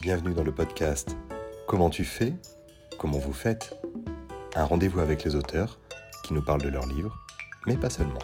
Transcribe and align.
Bienvenue 0.00 0.32
dans 0.32 0.44
le 0.44 0.52
podcast 0.52 1.16
Comment 1.66 1.90
tu 1.90 2.04
fais 2.04 2.32
Comment 2.98 3.18
vous 3.18 3.32
faites 3.32 3.74
Un 4.54 4.62
rendez-vous 4.62 5.00
avec 5.00 5.24
les 5.24 5.34
auteurs 5.34 5.80
qui 6.22 6.34
nous 6.34 6.40
parlent 6.40 6.62
de 6.62 6.68
leurs 6.68 6.86
livres, 6.86 7.16
mais 7.66 7.76
pas 7.76 7.90
seulement. 7.90 8.20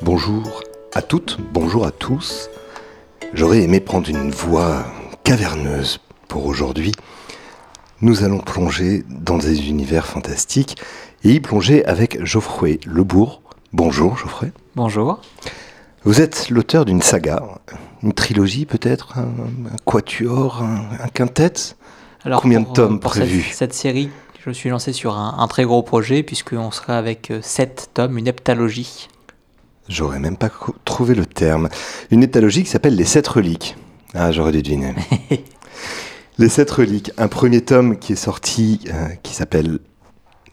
Bonjour 0.00 0.62
à 0.94 1.02
toutes, 1.02 1.38
bonjour 1.52 1.84
à 1.84 1.90
tous. 1.90 2.48
J'aurais 3.34 3.60
aimé 3.60 3.80
prendre 3.80 4.08
une 4.08 4.30
voix 4.30 4.86
caverneuse 5.24 6.00
pour 6.26 6.46
aujourd'hui. 6.46 6.92
Nous 8.00 8.24
allons 8.24 8.40
plonger 8.40 9.04
dans 9.10 9.36
des 9.36 9.68
univers 9.68 10.06
fantastiques 10.06 10.78
et 11.22 11.32
y 11.32 11.40
plonger 11.40 11.84
avec 11.84 12.24
Geoffroy 12.24 12.78
Lebourg. 12.86 13.42
Bonjour 13.74 14.16
Geoffroy. 14.16 14.48
Bonjour. 14.74 15.20
Vous 16.04 16.22
êtes 16.22 16.48
l'auteur 16.48 16.86
d'une 16.86 17.02
saga, 17.02 17.42
une 18.02 18.12
trilogie 18.12 18.66
peut-être, 18.66 19.18
un, 19.18 19.28
quatuor, 19.84 20.62
un, 20.62 21.08
quintet? 21.14 21.52
Alors 22.24 22.40
Combien 22.42 22.62
pour, 22.62 22.72
de 22.72 22.76
tomes 22.76 23.00
pour 23.00 23.10
prévus? 23.12 23.42
cette, 23.42 23.54
cette 23.54 23.74
série, 23.74 24.10
je 24.44 24.50
suis 24.50 24.70
lancé 24.70 24.92
sur 24.92 25.16
un, 25.16 25.36
un 25.38 25.46
très 25.48 25.64
gros 25.64 25.82
projet 25.82 26.22
puisqu'on 26.22 26.70
sera 26.70 26.98
avec 26.98 27.30
euh, 27.30 27.40
sept 27.42 27.90
tomes, 27.94 28.18
une 28.18 28.26
heptalogie. 28.28 29.08
J'aurais 29.88 30.20
même 30.20 30.36
pas 30.36 30.50
trouvé 30.84 31.14
le 31.14 31.26
terme. 31.26 31.68
Une 32.10 32.22
heptalogie 32.22 32.62
qui 32.62 32.70
s'appelle 32.70 32.94
Les 32.94 33.04
Sept 33.04 33.26
Reliques. 33.26 33.76
Ah, 34.14 34.30
j'aurais 34.30 34.52
dû 34.52 34.62
deviner. 34.62 34.94
Les 36.38 36.48
Sept 36.48 36.70
Reliques, 36.70 37.10
un 37.18 37.28
premier 37.28 37.60
tome 37.62 37.98
qui 37.98 38.12
est 38.12 38.16
sorti, 38.16 38.80
euh, 38.88 39.08
qui 39.22 39.34
s'appelle 39.34 39.80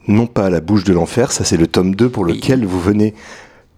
Non 0.08 0.26
pas 0.26 0.46
à 0.46 0.50
la 0.50 0.60
bouche 0.60 0.84
de 0.84 0.92
l'enfer, 0.92 1.30
ça 1.32 1.44
c'est 1.44 1.56
le 1.56 1.66
tome 1.68 1.94
2 1.94 2.08
pour 2.10 2.24
Oui. 2.24 2.34
lequel 2.34 2.66
vous 2.66 2.80
venez 2.80 3.14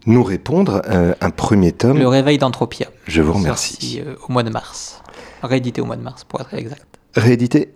nous 0.07 0.23
répondre. 0.23 0.83
Euh, 0.89 1.15
un 1.21 1.31
premier 1.31 1.73
tome, 1.73 1.99
Le 1.99 2.09
réveil 2.09 2.39
d'Anthropia. 2.39 2.89
je 3.07 3.23
vous 3.23 3.33
remercie. 3.33 3.73
Sorti 3.73 4.01
euh, 4.01 4.15
au 4.29 4.33
mois 4.33 4.43
de 4.43 4.51
mars. 4.51 5.03
Réédité 5.43 5.81
au 5.81 5.85
mois 5.85 5.97
de 5.97 6.03
mars 6.03 6.25
pour 6.25 6.41
être 6.41 6.55
exact. 6.55 6.87
Réédité? 7.15 7.75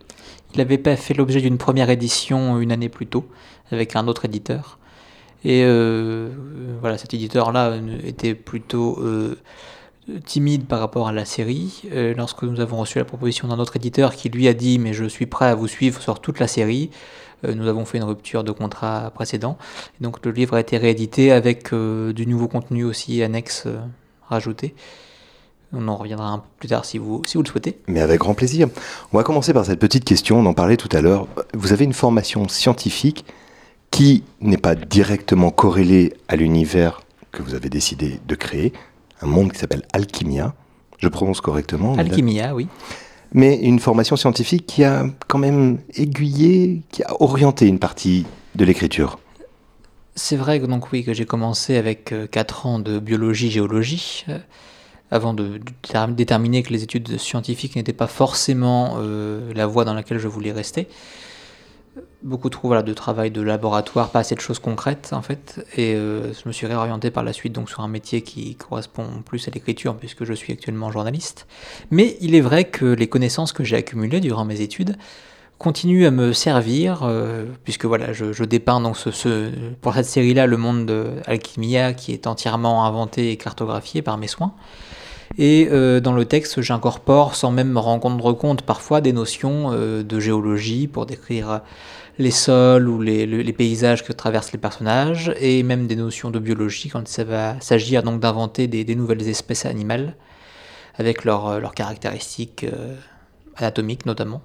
Il 0.55 0.61
avait 0.61 0.79
pas 0.79 0.97
fait 0.97 1.15
l'objet 1.15 1.41
d'une 1.41 1.59
première 1.59 1.91
édition 1.91 2.61
une 2.61 2.73
année 2.73 2.89
plus 2.89 3.07
tôt 3.07 3.27
avec 3.71 3.97
un 3.97 4.07
autre 4.09 4.25
éditeur. 4.25 4.79
Et 5.45 5.63
euh, 5.65 6.31
voilà, 6.81 6.97
cet 6.99 7.13
éditeur-là 7.15 7.77
était 8.05 8.35
plutôt 8.35 9.05
timide 10.25 10.67
par 10.67 10.81
rapport 10.81 11.09
à 11.09 11.13
la 11.13 11.25
série. 11.25 11.83
Lorsque 12.17 12.45
nous 12.45 12.61
avons 12.61 12.79
reçu 12.79 12.99
la 12.99 13.05
proposition 13.05 13.49
d'un 13.49 13.59
autre 13.59 13.77
éditeur 13.77 14.15
qui 14.15 14.31
lui 14.31 14.49
a 14.49 14.55
dit 14.55 14.79
mais 14.79 14.93
je 14.93 15.05
suis 15.05 15.27
prêt 15.27 15.47
à 15.47 15.55
vous 15.55 15.69
suivre 15.69 16.01
sur 16.01 16.21
toute 16.21 16.39
la 16.39 16.49
série, 16.49 16.91
nous 17.43 17.69
avons 17.69 17.85
fait 17.85 17.99
une 17.99 18.05
rupture 18.05 18.45
de 18.45 18.53
contrat 18.53 19.11
précédent. 19.15 19.59
Et 20.01 20.05
donc 20.05 20.25
le 20.25 20.33
livre 20.33 20.55
a 20.55 20.61
été 20.61 20.77
réédité 20.77 21.33
avec 21.33 21.73
euh, 21.73 22.13
du 22.13 22.27
nouveau 22.27 22.49
contenu 22.49 22.85
aussi 22.85 23.23
annexe 23.23 23.65
euh, 23.67 23.79
rajouté. 24.29 24.75
On 25.73 25.89
en 25.89 25.97
reviendra 25.97 26.29
un 26.29 26.39
peu 26.39 26.47
plus 26.59 26.69
tard 26.69 26.85
si 26.85 26.99
vous, 26.99 27.23
si 27.27 27.37
vous 27.37 27.43
le 27.43 27.49
souhaitez. 27.49 27.79
Mais 27.89 28.01
avec 28.01 28.21
grand 28.21 28.35
plaisir. 28.35 28.69
On 29.13 29.19
va 29.19 29.25
commencer 29.25 29.53
par 29.53 29.65
cette 29.65 29.81
petite 29.81 30.05
question, 30.05 30.39
on 30.39 30.47
en 30.47 30.55
parlait 30.55 30.77
tout 30.77 30.89
à 30.93 31.01
l'heure. 31.01 31.27
Vous 31.55 31.73
avez 31.73 31.85
une 31.85 31.93
formation 31.93 32.49
scientifique 32.49 33.25
qui 33.91 34.23
n'est 34.41 34.57
pas 34.57 34.75
directement 34.75 35.51
corrélée 35.51 36.15
à 36.29 36.37
l'univers 36.37 37.03
que 37.33 37.43
vous 37.43 37.55
avez 37.55 37.69
décidé 37.69 38.21
de 38.27 38.35
créer, 38.35 38.73
un 39.21 39.27
monde 39.27 39.53
qui 39.53 39.59
s'appelle 39.59 39.83
Alchimia. 39.93 40.55
Je 40.99 41.09
prononce 41.09 41.41
correctement. 41.41 41.95
Alchimia, 41.97 42.55
oui. 42.55 42.69
Mais 43.37 43.55
une 43.57 43.79
formation 43.79 44.17
scientifique 44.17 44.67
qui 44.67 44.83
a 44.83 45.05
quand 45.29 45.39
même 45.39 45.79
aiguillé, 45.95 46.83
qui 46.91 47.05
a 47.05 47.23
orienté 47.23 47.69
une 47.69 47.79
partie 47.79 48.25
de 48.57 48.65
l'écriture. 48.65 49.19
C'est 50.15 50.37
vrai 50.37 50.59
que 50.59 50.67
donc 50.67 50.91
oui 50.93 51.05
que 51.05 51.13
j'ai 51.13 51.27
commencé 51.27 51.77
avec 51.77 52.13
4 52.31 52.67
ans 52.67 52.79
de 52.79 52.99
biologie 52.99 53.51
géologie 53.51 54.25
euh, 54.31 54.39
avant 55.11 55.35
de, 55.35 55.59
de 55.59 55.65
ter- 55.83 56.09
déterminer 56.09 56.63
que 56.63 56.73
les 56.73 56.83
études 56.83 57.19
scientifiques 57.19 57.77
n'étaient 57.77 57.93
pas 57.93 58.07
forcément 58.07 58.95
euh, 58.97 59.53
la 59.55 59.67
voie 59.67 59.85
dans 59.85 59.93
laquelle 59.95 60.19
je 60.19 60.29
voulais 60.29 60.53
rester. 60.53 60.89
Beaucoup 62.23 62.51
trop 62.51 62.83
de 62.83 62.93
travail 62.93 63.31
de 63.31 63.41
laboratoire, 63.41 64.11
pas 64.11 64.19
assez 64.19 64.35
de 64.35 64.41
choses 64.41 64.59
concrètes 64.59 65.11
en 65.13 65.23
fait, 65.23 65.65
et 65.77 65.95
euh, 65.95 66.33
je 66.35 66.47
me 66.47 66.53
suis 66.53 66.67
réorienté 66.67 67.11
par 67.11 67.25
la 67.25 67.33
suite 67.33 67.55
donc 67.55 67.71
sur 67.71 67.81
un 67.81 67.89
métier 67.89 68.21
qui 68.21 68.55
correspond 68.57 69.23
plus 69.25 69.49
à 69.49 69.51
l'écriture 69.51 69.97
puisque 69.97 70.25
je 70.25 70.35
suis 70.35 70.53
actuellement 70.53 70.91
journaliste. 70.91 71.47
Mais 71.91 72.17
il 72.21 72.35
est 72.35 72.41
vrai 72.41 72.65
que 72.65 72.85
les 72.85 73.07
connaissances 73.07 73.53
que 73.53 73.65
j'ai 73.65 73.77
accumulées 73.77 74.21
durant 74.21 74.45
mes 74.45 74.61
études 74.61 74.97
continue 75.59 76.05
à 76.05 76.11
me 76.11 76.33
servir, 76.33 77.03
euh, 77.05 77.47
puisque 77.65 77.87
voilà, 77.87 78.13
je, 78.13 78.45
dépeins 78.45 78.81
donc 78.81 78.97
pour 79.81 79.95
cette 79.95 80.07
série-là 80.07 80.47
le 80.47 80.57
monde 80.59 80.85
de 80.85 81.07
Alchimia 81.27 81.95
qui 81.95 82.13
est 82.13 82.27
entièrement 82.27 82.85
inventé 82.85 83.31
et 83.31 83.37
cartographié 83.37 84.03
par 84.03 84.19
mes 84.19 84.29
soins. 84.29 84.53
Et 85.39 85.69
euh, 85.71 86.01
dans 86.01 86.13
le 86.13 86.25
texte, 86.25 86.63
j'incorpore, 86.63 87.35
sans 87.35 87.51
même 87.51 87.71
me 87.71 87.79
rendre 87.79 88.33
compte 88.33 88.63
parfois, 88.63 89.01
des 89.01 89.13
notions 89.13 89.71
euh, 89.73 90.03
de 90.03 90.19
géologie 90.21 90.89
pour 90.89 91.05
décrire 91.07 91.61
les 92.19 92.31
sols 92.31 92.89
ou 92.89 93.03
les, 93.03 93.27
le- 93.27 93.43
les 93.43 93.53
paysages 93.53 94.03
que 94.03 94.13
traversent 94.13 94.53
les 94.53 94.59
personnages, 94.59 95.35
et 95.39 95.63
même 95.63 95.87
des 95.87 95.97
notions 95.97 96.31
de 96.31 96.39
biologie 96.39 96.89
quand 96.89 97.07
ça 97.07 97.25
va 97.25 97.61
s'agir 97.61 98.03
donc 98.03 98.21
d'inventer 98.21 98.67
des, 98.67 98.95
nouvelles 98.95 99.29
espèces 99.29 99.67
animales, 99.67 100.17
avec 100.97 101.25
leurs 101.25 101.47
euh, 101.49 101.61
leurs 101.61 101.75
caractéristiques 101.75 102.65
anatomiques 103.57 104.07
notamment. 104.07 104.41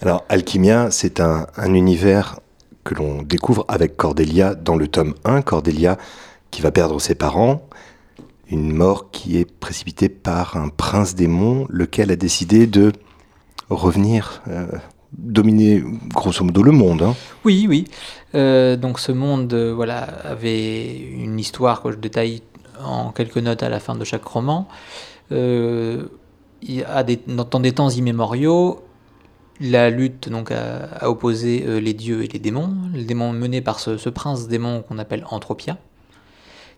Alors, 0.00 0.24
Alchimia, 0.30 0.90
c'est 0.90 1.20
un, 1.20 1.46
un 1.56 1.74
univers 1.74 2.40
que 2.84 2.94
l'on 2.94 3.22
découvre 3.22 3.66
avec 3.68 3.96
Cordelia 3.96 4.54
dans 4.54 4.76
le 4.76 4.88
tome 4.88 5.14
1. 5.24 5.42
Cordelia 5.42 5.98
qui 6.50 6.62
va 6.62 6.70
perdre 6.70 7.00
ses 7.00 7.14
parents, 7.14 7.68
une 8.52 8.72
mort 8.72 9.10
qui 9.10 9.38
est 9.38 9.44
précipitée 9.44 10.08
par 10.08 10.56
un 10.56 10.68
prince 10.68 11.14
démon, 11.14 11.66
lequel 11.70 12.10
a 12.10 12.16
décidé 12.16 12.66
de 12.66 12.92
revenir 13.70 14.42
euh, 14.48 14.66
dominer 15.16 15.82
grosso 16.14 16.44
modo 16.44 16.62
le 16.62 16.72
monde. 16.72 17.02
hein. 17.02 17.14
Oui, 17.44 17.66
oui. 17.68 17.84
Euh, 18.34 18.76
donc 18.76 18.98
ce 18.98 19.12
monde 19.12 19.52
euh, 19.54 19.72
voilà, 19.74 20.00
avait 20.24 20.96
une 20.98 21.38
histoire 21.38 21.82
que 21.82 21.90
je 21.92 21.96
détaille 21.96 22.42
en 22.82 23.10
quelques 23.12 23.38
notes 23.38 23.62
à 23.62 23.68
la 23.68 23.80
fin 23.80 23.94
de 23.94 24.04
chaque 24.04 24.24
roman. 24.24 24.68
Des, 25.30 27.18
dans 27.26 27.60
des 27.60 27.72
temps 27.72 27.88
immémoriaux, 27.90 28.82
la 29.60 29.90
lutte 29.90 30.28
donc 30.28 30.50
a, 30.50 30.84
a 31.00 31.08
opposé 31.08 31.80
les 31.80 31.94
dieux 31.94 32.22
et 32.24 32.28
les 32.28 32.38
démons. 32.38 32.74
Les 32.94 33.04
démons 33.04 33.32
menés 33.32 33.60
par 33.62 33.80
ce, 33.80 33.96
ce 33.96 34.10
prince 34.10 34.48
démon 34.48 34.82
qu'on 34.82 34.98
appelle 34.98 35.24
Anthropia, 35.30 35.78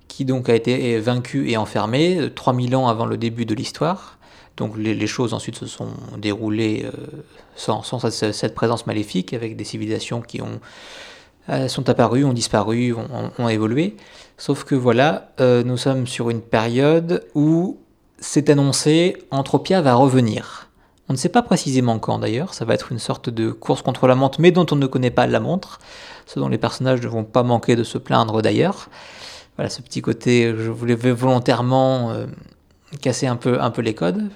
qui 0.08 0.24
donc 0.24 0.48
a 0.48 0.54
été 0.54 0.98
vaincu 1.00 1.50
et 1.50 1.56
enfermé 1.56 2.18
euh, 2.18 2.30
3000 2.30 2.76
ans 2.76 2.88
avant 2.88 3.06
le 3.06 3.16
début 3.16 3.46
de 3.46 3.54
l'histoire. 3.54 4.18
Donc 4.56 4.76
les, 4.76 5.06
choses 5.06 5.34
ensuite 5.34 5.56
se 5.56 5.66
sont 5.66 5.88
déroulées 6.16 6.86
euh, 6.86 7.22
sans, 7.56 7.82
cette, 7.82 8.54
présence 8.54 8.86
maléfique, 8.86 9.32
avec 9.32 9.56
des 9.56 9.64
civilisations 9.64 10.20
qui 10.20 10.42
ont, 10.42 10.60
euh, 11.48 11.66
sont 11.66 11.88
apparues, 11.88 12.24
ont 12.24 12.32
disparu, 12.32 12.94
ont, 13.38 13.48
évolué. 13.48 13.96
Sauf 14.38 14.64
que 14.64 14.76
voilà, 14.76 15.32
euh, 15.40 15.64
nous 15.64 15.76
sommes 15.76 16.06
sur 16.06 16.30
une 16.30 16.40
période 16.40 17.26
où 17.34 17.78
c'est 18.18 18.48
annoncé, 18.48 19.16
Anthropia 19.30 19.82
va 19.82 19.94
revenir. 19.94 20.70
On 21.08 21.12
ne 21.12 21.18
sait 21.18 21.28
pas 21.28 21.42
précisément 21.42 21.98
quand 21.98 22.20
d'ailleurs, 22.20 22.54
ça 22.54 22.64
va 22.64 22.74
être 22.74 22.92
une 22.92 22.98
sorte 23.00 23.30
de 23.30 23.50
course 23.50 23.82
contre 23.82 24.06
la 24.06 24.14
montre, 24.14 24.40
mais 24.40 24.52
dont 24.52 24.66
on 24.70 24.76
ne 24.76 24.86
connaît 24.86 25.10
pas 25.10 25.26
la 25.26 25.40
montre, 25.40 25.80
ce 26.26 26.38
dont 26.38 26.48
les 26.48 26.58
personnages 26.58 27.00
ne 27.02 27.08
vont 27.08 27.24
pas 27.24 27.42
manquer 27.42 27.74
de 27.74 27.84
se 27.84 27.98
plaindre 27.98 28.40
d'ailleurs. 28.40 28.88
Voilà 29.56 29.70
ce 29.70 29.82
petit 29.82 30.02
côté, 30.02 30.52
je 30.56 30.70
voulais 30.70 30.94
volontairement 30.94 32.10
euh, 32.10 32.26
casser 33.00 33.26
un 33.26 33.36
peu, 33.36 33.60
un 33.60 33.70
peu 33.70 33.82
les 33.82 33.94
codes, 33.94 34.28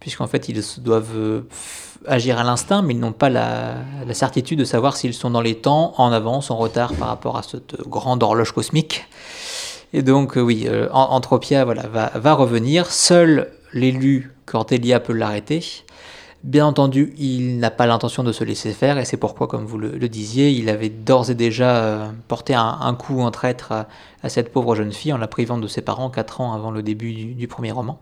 puisqu'en 0.00 0.26
fait 0.26 0.48
ils 0.48 0.60
doivent 0.78 1.16
euh, 1.16 1.40
agir 2.06 2.38
à 2.38 2.44
l'instinct, 2.44 2.82
mais 2.82 2.94
ils 2.94 3.00
n'ont 3.00 3.12
pas 3.12 3.28
la, 3.28 3.76
certitude 4.12 4.58
de 4.58 4.64
savoir 4.64 4.96
s'ils 4.96 5.14
sont 5.14 5.30
dans 5.30 5.40
les 5.40 5.54
temps, 5.54 5.94
en 5.98 6.12
avance, 6.12 6.50
en 6.50 6.56
retard 6.56 6.92
par 6.94 7.08
rapport 7.08 7.36
à 7.36 7.42
cette 7.42 7.80
grande 7.88 8.22
horloge 8.22 8.52
cosmique. 8.52 9.06
Et 9.92 10.02
donc 10.02 10.36
euh, 10.36 10.40
oui, 10.40 10.66
euh, 10.66 10.88
Anthropia 10.92 11.64
voilà, 11.64 11.86
va, 11.86 12.10
va 12.14 12.34
revenir, 12.34 12.90
seul 12.90 13.50
l'élu 13.72 14.32
Cordelia 14.46 15.00
peut 15.00 15.12
l'arrêter. 15.12 15.64
Bien 16.46 16.64
entendu, 16.64 17.12
il 17.18 17.58
n'a 17.58 17.72
pas 17.72 17.88
l'intention 17.88 18.22
de 18.22 18.30
se 18.30 18.44
laisser 18.44 18.70
faire, 18.72 18.98
et 18.98 19.04
c'est 19.04 19.16
pourquoi, 19.16 19.48
comme 19.48 19.64
vous 19.64 19.78
le, 19.78 19.90
le 19.90 20.08
disiez, 20.08 20.50
il 20.52 20.68
avait 20.68 20.90
d'ores 20.90 21.28
et 21.28 21.34
déjà 21.34 21.78
euh, 21.78 22.06
porté 22.28 22.54
un, 22.54 22.78
un 22.80 22.94
coup 22.94 23.20
en 23.20 23.32
traître 23.32 23.72
à, 23.72 23.88
à 24.22 24.28
cette 24.28 24.52
pauvre 24.52 24.76
jeune 24.76 24.92
fille 24.92 25.12
en 25.12 25.18
la 25.18 25.26
privant 25.26 25.58
de 25.58 25.66
ses 25.66 25.82
parents 25.82 26.08
4 26.08 26.40
ans 26.40 26.52
avant 26.52 26.70
le 26.70 26.84
début 26.84 27.12
du, 27.12 27.34
du 27.34 27.48
premier 27.48 27.72
roman. 27.72 27.98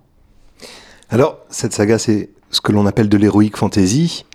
Alors, 1.09 1.39
cette 1.49 1.73
saga, 1.73 1.99
c'est 1.99 2.29
ce 2.51 2.61
que 2.61 2.71
l'on 2.71 2.85
appelle 2.85 3.09
de 3.09 3.17
l'héroïque 3.17 3.57
fantasy. 3.57 4.27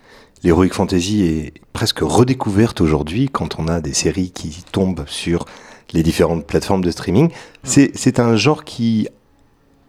L'héroïque 0.44 0.74
fantasy 0.74 1.22
est 1.24 1.54
presque 1.74 2.00
redécouverte 2.00 2.82
aujourd'hui 2.82 3.30
quand 3.32 3.60
on 3.60 3.68
a 3.68 3.80
des 3.80 3.94
séries 3.94 4.32
qui 4.32 4.64
tombent 4.72 5.06
sur 5.06 5.46
les 5.94 6.02
différentes 6.02 6.48
plateformes 6.48 6.84
de 6.84 6.90
streaming. 6.90 7.30
C'est 7.64 7.92
c'est 7.94 8.20
un 8.20 8.36
genre 8.36 8.64
qui 8.64 9.08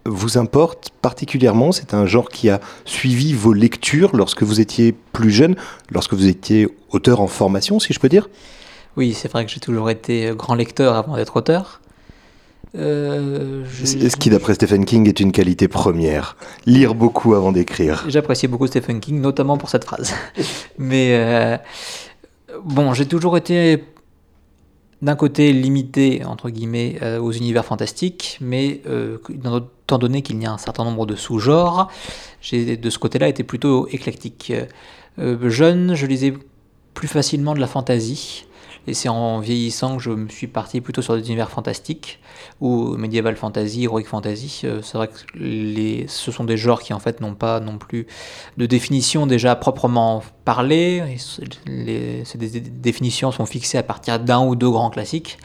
vous 0.05 0.37
importe 0.37 0.89
particulièrement 1.01 1.71
C'est 1.71 1.93
un 1.93 2.05
genre 2.05 2.29
qui 2.29 2.49
a 2.49 2.59
suivi 2.85 3.33
vos 3.33 3.53
lectures 3.53 4.15
lorsque 4.15 4.43
vous 4.43 4.59
étiez 4.59 4.93
plus 5.13 5.31
jeune, 5.31 5.55
lorsque 5.91 6.13
vous 6.13 6.27
étiez 6.27 6.67
auteur 6.91 7.21
en 7.21 7.27
formation, 7.27 7.79
si 7.79 7.93
je 7.93 7.99
peux 7.99 8.09
dire? 8.09 8.29
Oui, 8.97 9.13
c'est 9.13 9.31
vrai 9.31 9.45
que 9.45 9.51
j'ai 9.51 9.59
toujours 9.59 9.89
été 9.89 10.31
grand 10.35 10.55
lecteur 10.55 10.95
avant 10.95 11.15
d'être 11.15 11.37
auteur. 11.37 11.81
Euh, 12.75 13.63
je- 13.71 13.85
Ce 13.85 14.15
qui, 14.15 14.29
d'après 14.29 14.53
Stephen 14.53 14.85
King, 14.85 15.07
est 15.07 15.19
une 15.19 15.31
qualité 15.31 15.67
première? 15.67 16.37
Lire 16.65 16.95
beaucoup 16.95 17.33
avant 17.33 17.51
d'écrire. 17.51 18.05
J'appréciais 18.07 18.47
beaucoup 18.47 18.67
Stephen 18.67 18.99
King, 18.99 19.19
notamment 19.19 19.57
pour 19.57 19.69
cette 19.69 19.83
phrase. 19.83 20.13
Mais 20.77 21.09
euh, 21.13 21.57
bon, 22.63 22.93
j'ai 22.93 23.05
toujours 23.05 23.35
été 23.37 23.83
d'un 25.01 25.15
côté 25.15 25.51
limité 25.51 26.23
entre 26.25 26.49
guillemets 26.49 26.97
euh, 27.01 27.19
aux 27.19 27.31
univers 27.31 27.65
fantastiques, 27.65 28.37
mais 28.39 28.81
euh, 28.87 29.17
étant 29.91 29.99
donné 29.99 30.21
qu'il 30.21 30.41
y 30.41 30.45
a 30.45 30.51
un 30.51 30.57
certain 30.57 30.85
nombre 30.85 31.05
de 31.05 31.15
sous-genres, 31.15 31.89
j'ai 32.41 32.77
de 32.77 32.89
ce 32.89 32.97
côté-là 32.97 33.27
été 33.27 33.43
plutôt 33.43 33.87
éclectique. 33.89 34.53
Euh, 35.19 35.49
jeune, 35.49 35.95
je 35.95 36.05
lisais 36.05 36.33
plus 36.93 37.09
facilement 37.09 37.53
de 37.53 37.59
la 37.59 37.67
fantasy. 37.67 38.45
Et 38.87 38.95
c'est 38.95 39.09
en 39.09 39.39
vieillissant 39.39 39.97
que 39.97 40.01
je 40.01 40.09
me 40.09 40.27
suis 40.29 40.47
parti 40.47 40.81
plutôt 40.81 41.03
sur 41.03 41.15
des 41.15 41.27
univers 41.27 41.51
fantastiques, 41.51 42.19
ou 42.61 42.95
medieval 42.97 43.35
fantasy, 43.35 43.83
heroic 43.83 44.05
fantasy. 44.05 44.61
Euh, 44.63 44.81
c'est 44.81 44.97
vrai 44.97 45.09
que 45.09 45.13
les, 45.35 46.05
ce 46.07 46.31
sont 46.31 46.45
des 46.45 46.57
genres 46.57 46.81
qui 46.81 46.93
en 46.93 46.99
fait 46.99 47.19
n'ont 47.19 47.35
pas 47.35 47.59
non 47.59 47.77
plus 47.77 48.07
de 48.57 48.65
définition 48.65 49.27
déjà 49.27 49.55
proprement 49.55 50.23
parlée. 50.45 51.03
Ces 51.17 52.37
dé- 52.37 52.61
définitions 52.61 53.31
sont 53.31 53.45
fixées 53.45 53.77
à 53.77 53.83
partir 53.83 54.19
d'un 54.19 54.43
ou 54.43 54.55
deux 54.55 54.71
grands 54.71 54.89
classiques. 54.89 55.37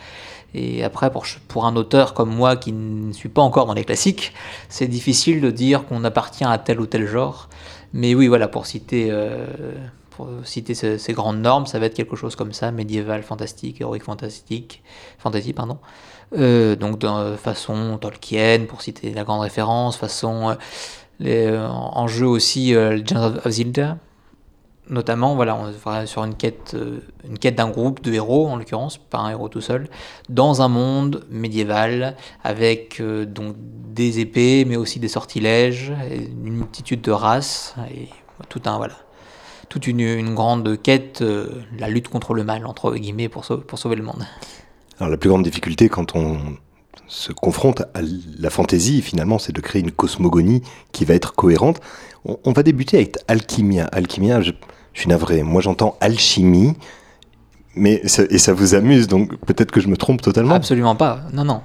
Et 0.54 0.82
après, 0.84 1.10
pour, 1.10 1.26
pour 1.48 1.66
un 1.66 1.76
auteur 1.76 2.14
comme 2.14 2.34
moi 2.34 2.56
qui 2.56 2.72
ne 2.72 3.12
suis 3.12 3.28
pas 3.28 3.43
encore 3.43 3.66
dans 3.66 3.75
les 3.75 3.84
classiques, 3.84 4.32
c'est 4.69 4.87
difficile 4.88 5.40
de 5.40 5.50
dire 5.50 5.84
qu'on 5.87 6.04
appartient 6.04 6.44
à 6.44 6.56
tel 6.58 6.81
ou 6.81 6.87
tel 6.87 7.06
genre. 7.06 7.48
Mais 7.93 8.14
oui, 8.14 8.26
voilà, 8.26 8.48
pour 8.48 8.66
citer, 8.66 9.08
euh, 9.10 9.46
pour 10.10 10.28
citer 10.44 10.75
ces, 10.75 11.12
grandes 11.12 11.40
normes, 11.40 11.66
ça 11.66 11.78
va 11.78 11.87
être 11.87 11.94
quelque 11.94 12.16
chose 12.16 12.37
comme 12.37 12.52
ça, 12.52 12.70
médiéval, 12.70 13.22
fantastique, 13.22 13.81
héroïque, 13.81 14.04
fantastique, 14.04 14.82
fantasy, 15.19 15.52
pardon. 15.52 15.78
Euh, 16.37 16.75
donc 16.75 16.98
de 16.98 17.06
euh, 17.06 17.37
façon 17.37 17.98
Tolkien, 18.00 18.64
pour 18.69 18.82
citer 18.82 19.12
la 19.12 19.25
grande 19.25 19.43
référence, 19.43 19.96
façon 19.96 20.56
les, 21.20 21.48
en 21.58 22.06
jeu 22.08 22.26
aussi 22.26 22.75
euh, 22.75 22.96
Legends 22.96 23.22
of- 23.37 23.46
of 23.46 23.52
Zelda. 23.52 23.98
Notamment, 24.88 25.35
voilà, 25.35 25.56
on 25.56 25.73
va 25.85 26.06
sur 26.06 26.23
une 26.23 26.37
quête, 26.37 26.75
euh, 26.75 27.00
une 27.29 27.38
quête 27.38 27.56
d'un 27.56 27.71
groupe 27.71 28.03
de 28.03 28.12
héros, 28.12 28.47
en 28.47 28.56
l'occurrence, 28.56 28.99
pas 28.99 29.19
un 29.19 29.31
héros 29.31 29.49
tout 29.49 29.61
seul, 29.61 29.88
dans 30.29 30.62
un 30.62 30.69
monde 30.69 31.25
médiéval 31.29 32.17
avec 32.44 33.00
euh, 33.00 33.25
donc 33.25 33.56
des 33.59 34.21
épées, 34.21 34.65
mais 34.65 34.77
aussi 34.77 35.00
des 35.00 35.09
sortilèges, 35.09 35.93
une 36.44 36.55
multitude 36.55 37.00
de 37.00 37.11
races 37.11 37.75
et 37.91 38.09
tout 38.49 38.62
un 38.67 38.77
voilà, 38.77 38.94
toute 39.69 39.88
une, 39.88 40.00
une 40.00 40.35
grande 40.35 40.81
quête, 40.81 41.21
euh, 41.21 41.62
la 41.77 41.89
lutte 41.89 42.09
contre 42.09 42.32
le 42.32 42.44
mal 42.44 42.65
entre 42.65 42.94
guillemets 42.94 43.29
pour 43.29 43.44
sauver, 43.44 43.65
pour 43.65 43.81
sauver 43.81 43.97
le 43.97 44.05
monde. 44.05 44.25
Alors 45.00 45.11
la 45.11 45.17
plus 45.17 45.31
grande 45.31 45.43
difficulté 45.43 45.89
quand 45.89 46.15
on 46.15 46.39
se 47.09 47.32
confronte 47.32 47.82
à 47.94 48.00
la 48.39 48.50
fantaisie, 48.50 49.03
finalement, 49.03 49.39
c'est 49.39 49.53
de 49.53 49.61
créer 49.61 49.82
une 49.82 49.93
cosmogonie 49.93 50.62
qui 50.93 51.05
va 51.05 51.15
être 51.15 51.35
cohérente. 51.35 51.81
On, 52.44 52.52
va 52.52 52.62
débuter 52.62 52.96
avec 52.96 53.17
Alchimia. 53.28 53.84
Alchimia, 53.87 54.40
je, 54.43 54.52
suis 54.94 55.08
navré, 55.08 55.43
moi 55.43 55.61
j'entends 55.61 55.96
alchimie, 56.00 56.75
mais 57.75 58.02
et 58.05 58.38
ça 58.38 58.52
vous 58.52 58.75
amuse, 58.75 59.06
donc 59.06 59.37
peut-être 59.44 59.70
que 59.70 59.81
je 59.81 59.88
me 59.88 59.96
trompe 59.96 60.23
totalement. 60.23 60.55
Absolument 60.55 60.96
pas, 60.96 61.20
non, 61.32 61.44
non. 61.44 61.61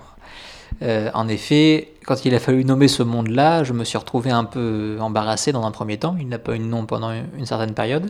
Euh, 0.81 1.09
en 1.13 1.27
effet, 1.27 1.93
quand 2.05 2.25
il 2.25 2.33
a 2.33 2.39
fallu 2.39 2.65
nommer 2.65 2.87
ce 2.87 3.03
monde-là, 3.03 3.63
je 3.63 3.73
me 3.73 3.83
suis 3.83 3.97
retrouvé 3.97 4.31
un 4.31 4.43
peu 4.43 4.97
embarrassé 4.99 5.51
dans 5.51 5.65
un 5.65 5.71
premier 5.71 5.97
temps. 5.97 6.15
Il 6.19 6.27
n'a 6.27 6.39
pas 6.39 6.55
eu 6.55 6.59
de 6.59 6.63
nom 6.63 6.85
pendant 6.85 7.11
une 7.11 7.45
certaine 7.45 7.73
période. 7.73 8.09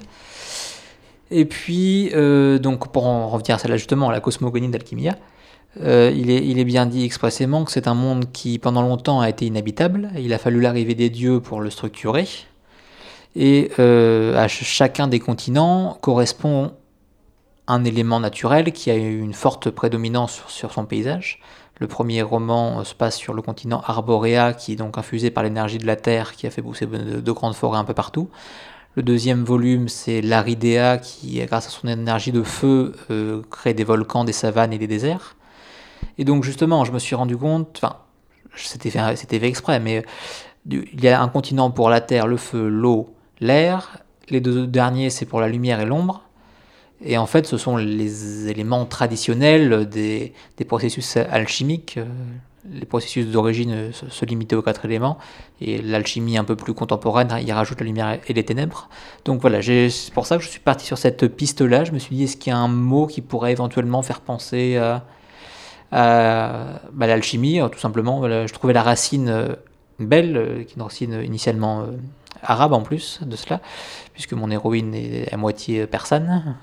Et 1.32 1.46
puis, 1.46 2.12
euh, 2.14 2.60
donc 2.60 2.92
pour 2.92 3.06
en 3.06 3.30
revenir 3.30 3.56
à 3.56 3.60
celle-là 3.60 3.78
justement, 3.78 4.10
à 4.10 4.12
la 4.12 4.20
cosmogonie 4.20 4.70
d'Alchimia, 4.70 5.16
euh, 5.80 6.12
il, 6.14 6.30
est, 6.60 6.64
bien 6.66 6.86
dit 6.86 7.06
expressément 7.06 7.64
que 7.64 7.72
c'est 7.72 7.88
un 7.88 7.94
monde 7.94 8.26
qui 8.34 8.60
pendant 8.60 8.82
longtemps 8.82 9.22
a 9.22 9.30
été 9.30 9.46
inhabitable. 9.46 10.10
Il 10.20 10.34
a 10.34 10.38
fallu 10.38 10.60
l'arrivée 10.60 10.96
des 10.96 11.10
dieux 11.10 11.40
pour 11.40 11.62
le 11.62 11.70
structurer. 11.70 12.28
Et 13.38 13.72
euh, 13.80 14.36
à 14.36 14.50
ch- 14.50 14.66
chacun 14.66 15.08
des 15.08 15.20
continents 15.20 15.98
correspond 16.02 16.74
un 17.68 17.86
élément 17.86 18.20
naturel 18.20 18.74
qui 18.74 18.92
a 18.92 18.96
eu 18.98 19.22
une 19.22 19.34
forte 19.34 19.70
prédominance 19.70 20.44
sur, 20.48 20.74
son 20.74 20.86
paysage. 20.86 21.40
Le 21.80 21.88
premier 21.88 22.22
roman 22.22 22.82
euh, 22.82 22.84
se 22.84 22.94
passe 22.94 23.16
sur 23.16 23.34
le 23.34 23.42
continent 23.42 23.82
Arborea, 23.86 24.52
qui 24.54 24.74
est 24.74 24.76
donc 24.76 24.98
infusé 24.98 25.32
par 25.32 25.44
l'énergie 25.44 25.78
de 25.78 25.88
la 25.88 25.96
Terre, 25.96 26.34
qui 26.36 26.48
a 26.48 26.50
fait 26.50 26.62
pousser 26.62 26.86
de, 26.86 27.22
de 27.22 27.32
grandes 27.32 27.56
forêts 27.56 27.80
un 27.80 27.86
peu 27.86 27.94
partout. 27.94 28.30
Le 28.96 29.04
deuxième 29.04 29.46
volume, 29.46 29.88
c'est 29.88 30.20
l'Aridea, 30.22 30.98
qui, 30.98 31.40
grâce 31.46 31.68
à 31.68 31.70
son 31.70 31.88
énergie 31.88 32.34
de 32.34 32.44
feu, 32.44 32.94
crée 33.50 33.74
des 33.74 33.86
volcans, 33.86 34.26
des 34.26 34.34
savanes 34.34 34.74
et 34.74 34.78
des 34.78 34.88
déserts. 34.88 35.38
Et 36.18 36.24
donc 36.24 36.44
justement, 36.44 36.86
je 36.86 36.92
me 36.92 37.00
suis 37.00 37.16
rendu 37.16 37.38
compte, 37.38 37.80
enfin, 37.82 37.98
c'était 38.56 38.90
fait, 38.90 39.16
fait 39.16 39.44
exprès, 39.44 39.80
mais 39.80 40.04
il 40.70 41.02
y 41.02 41.08
a 41.08 41.22
un 41.22 41.28
continent 41.28 41.72
pour 41.72 41.90
la 41.90 42.02
terre, 42.02 42.28
le 42.28 42.38
feu, 42.38 42.68
l'eau, 42.68 43.14
l'air. 43.40 44.00
Les 44.30 44.40
deux 44.40 44.68
derniers, 44.68 45.10
c'est 45.10 45.26
pour 45.26 45.42
la 45.42 45.48
lumière 45.48 45.80
et 45.82 45.86
l'ombre. 45.86 46.24
Et 47.04 47.18
en 47.18 47.26
fait, 47.26 47.48
ce 47.48 47.58
sont 47.58 47.78
les 47.78 48.48
éléments 48.48 48.86
traditionnels 48.86 49.90
des, 49.90 50.34
des 50.58 50.66
processus 50.66 51.18
alchimiques. 51.18 52.00
Les 52.72 52.86
processus 52.86 53.26
d'origine 53.26 53.92
se, 53.92 54.24
limitaient 54.24 54.56
aux 54.56 54.62
quatre 54.62 54.86
éléments. 54.86 55.18
Et 55.60 55.82
l'alchimie 55.82 56.38
un 56.38 56.44
peu 56.44 56.56
plus 56.56 56.76
contemporaine, 56.76 57.36
il 57.42 57.52
rajoute 57.52 57.80
la 57.80 57.88
lumière 57.88 58.20
et 58.28 58.34
les 58.34 58.46
ténèbres. 58.46 58.88
Donc 59.26 59.42
voilà, 59.42 59.62
c'est 59.64 60.14
pour 60.14 60.28
ça 60.28 60.38
que 60.38 60.44
je 60.44 60.50
suis 60.50 60.60
parti 60.60 60.86
sur 60.86 61.00
cette 61.00 61.28
piste-là. 61.28 61.86
Je 61.86 61.92
me 61.92 61.98
suis 61.98 62.16
dit, 62.16 62.26
est-ce 62.26 62.38
qu'il 62.38 62.52
y 62.52 62.56
a 62.56 62.60
un 62.60 62.68
mot 62.68 63.08
qui 63.08 63.22
pourrait 63.22 63.52
éventuellement 63.52 64.04
faire 64.04 64.22
penser 64.22 64.78
à, 64.78 65.04
à 65.92 66.82
bah, 66.94 67.08
l'alchimie 67.08 67.60
euh, 67.60 67.68
Tout 67.68 67.80
simplement, 67.80 68.28
je 68.28 68.54
trouvais 68.54 68.74
la 68.74 68.84
racine 68.84 69.30
euh, 69.30 69.56
belle, 70.00 70.38
euh, 70.38 70.64
qui 70.64 70.74
est 70.74 70.76
une 70.76 70.82
racine 70.82 71.22
initialement 71.24 71.82
euh, 71.82 71.86
arabe 72.44 72.74
en 72.74 72.82
plus 72.82 73.20
de 73.26 73.36
cela, 73.36 73.62
puisque 74.14 74.34
mon 74.34 74.50
héroïne 74.50 74.94
est 74.96 75.32
à 75.34 75.38
moitié 75.38 75.86
persane. 75.88 76.56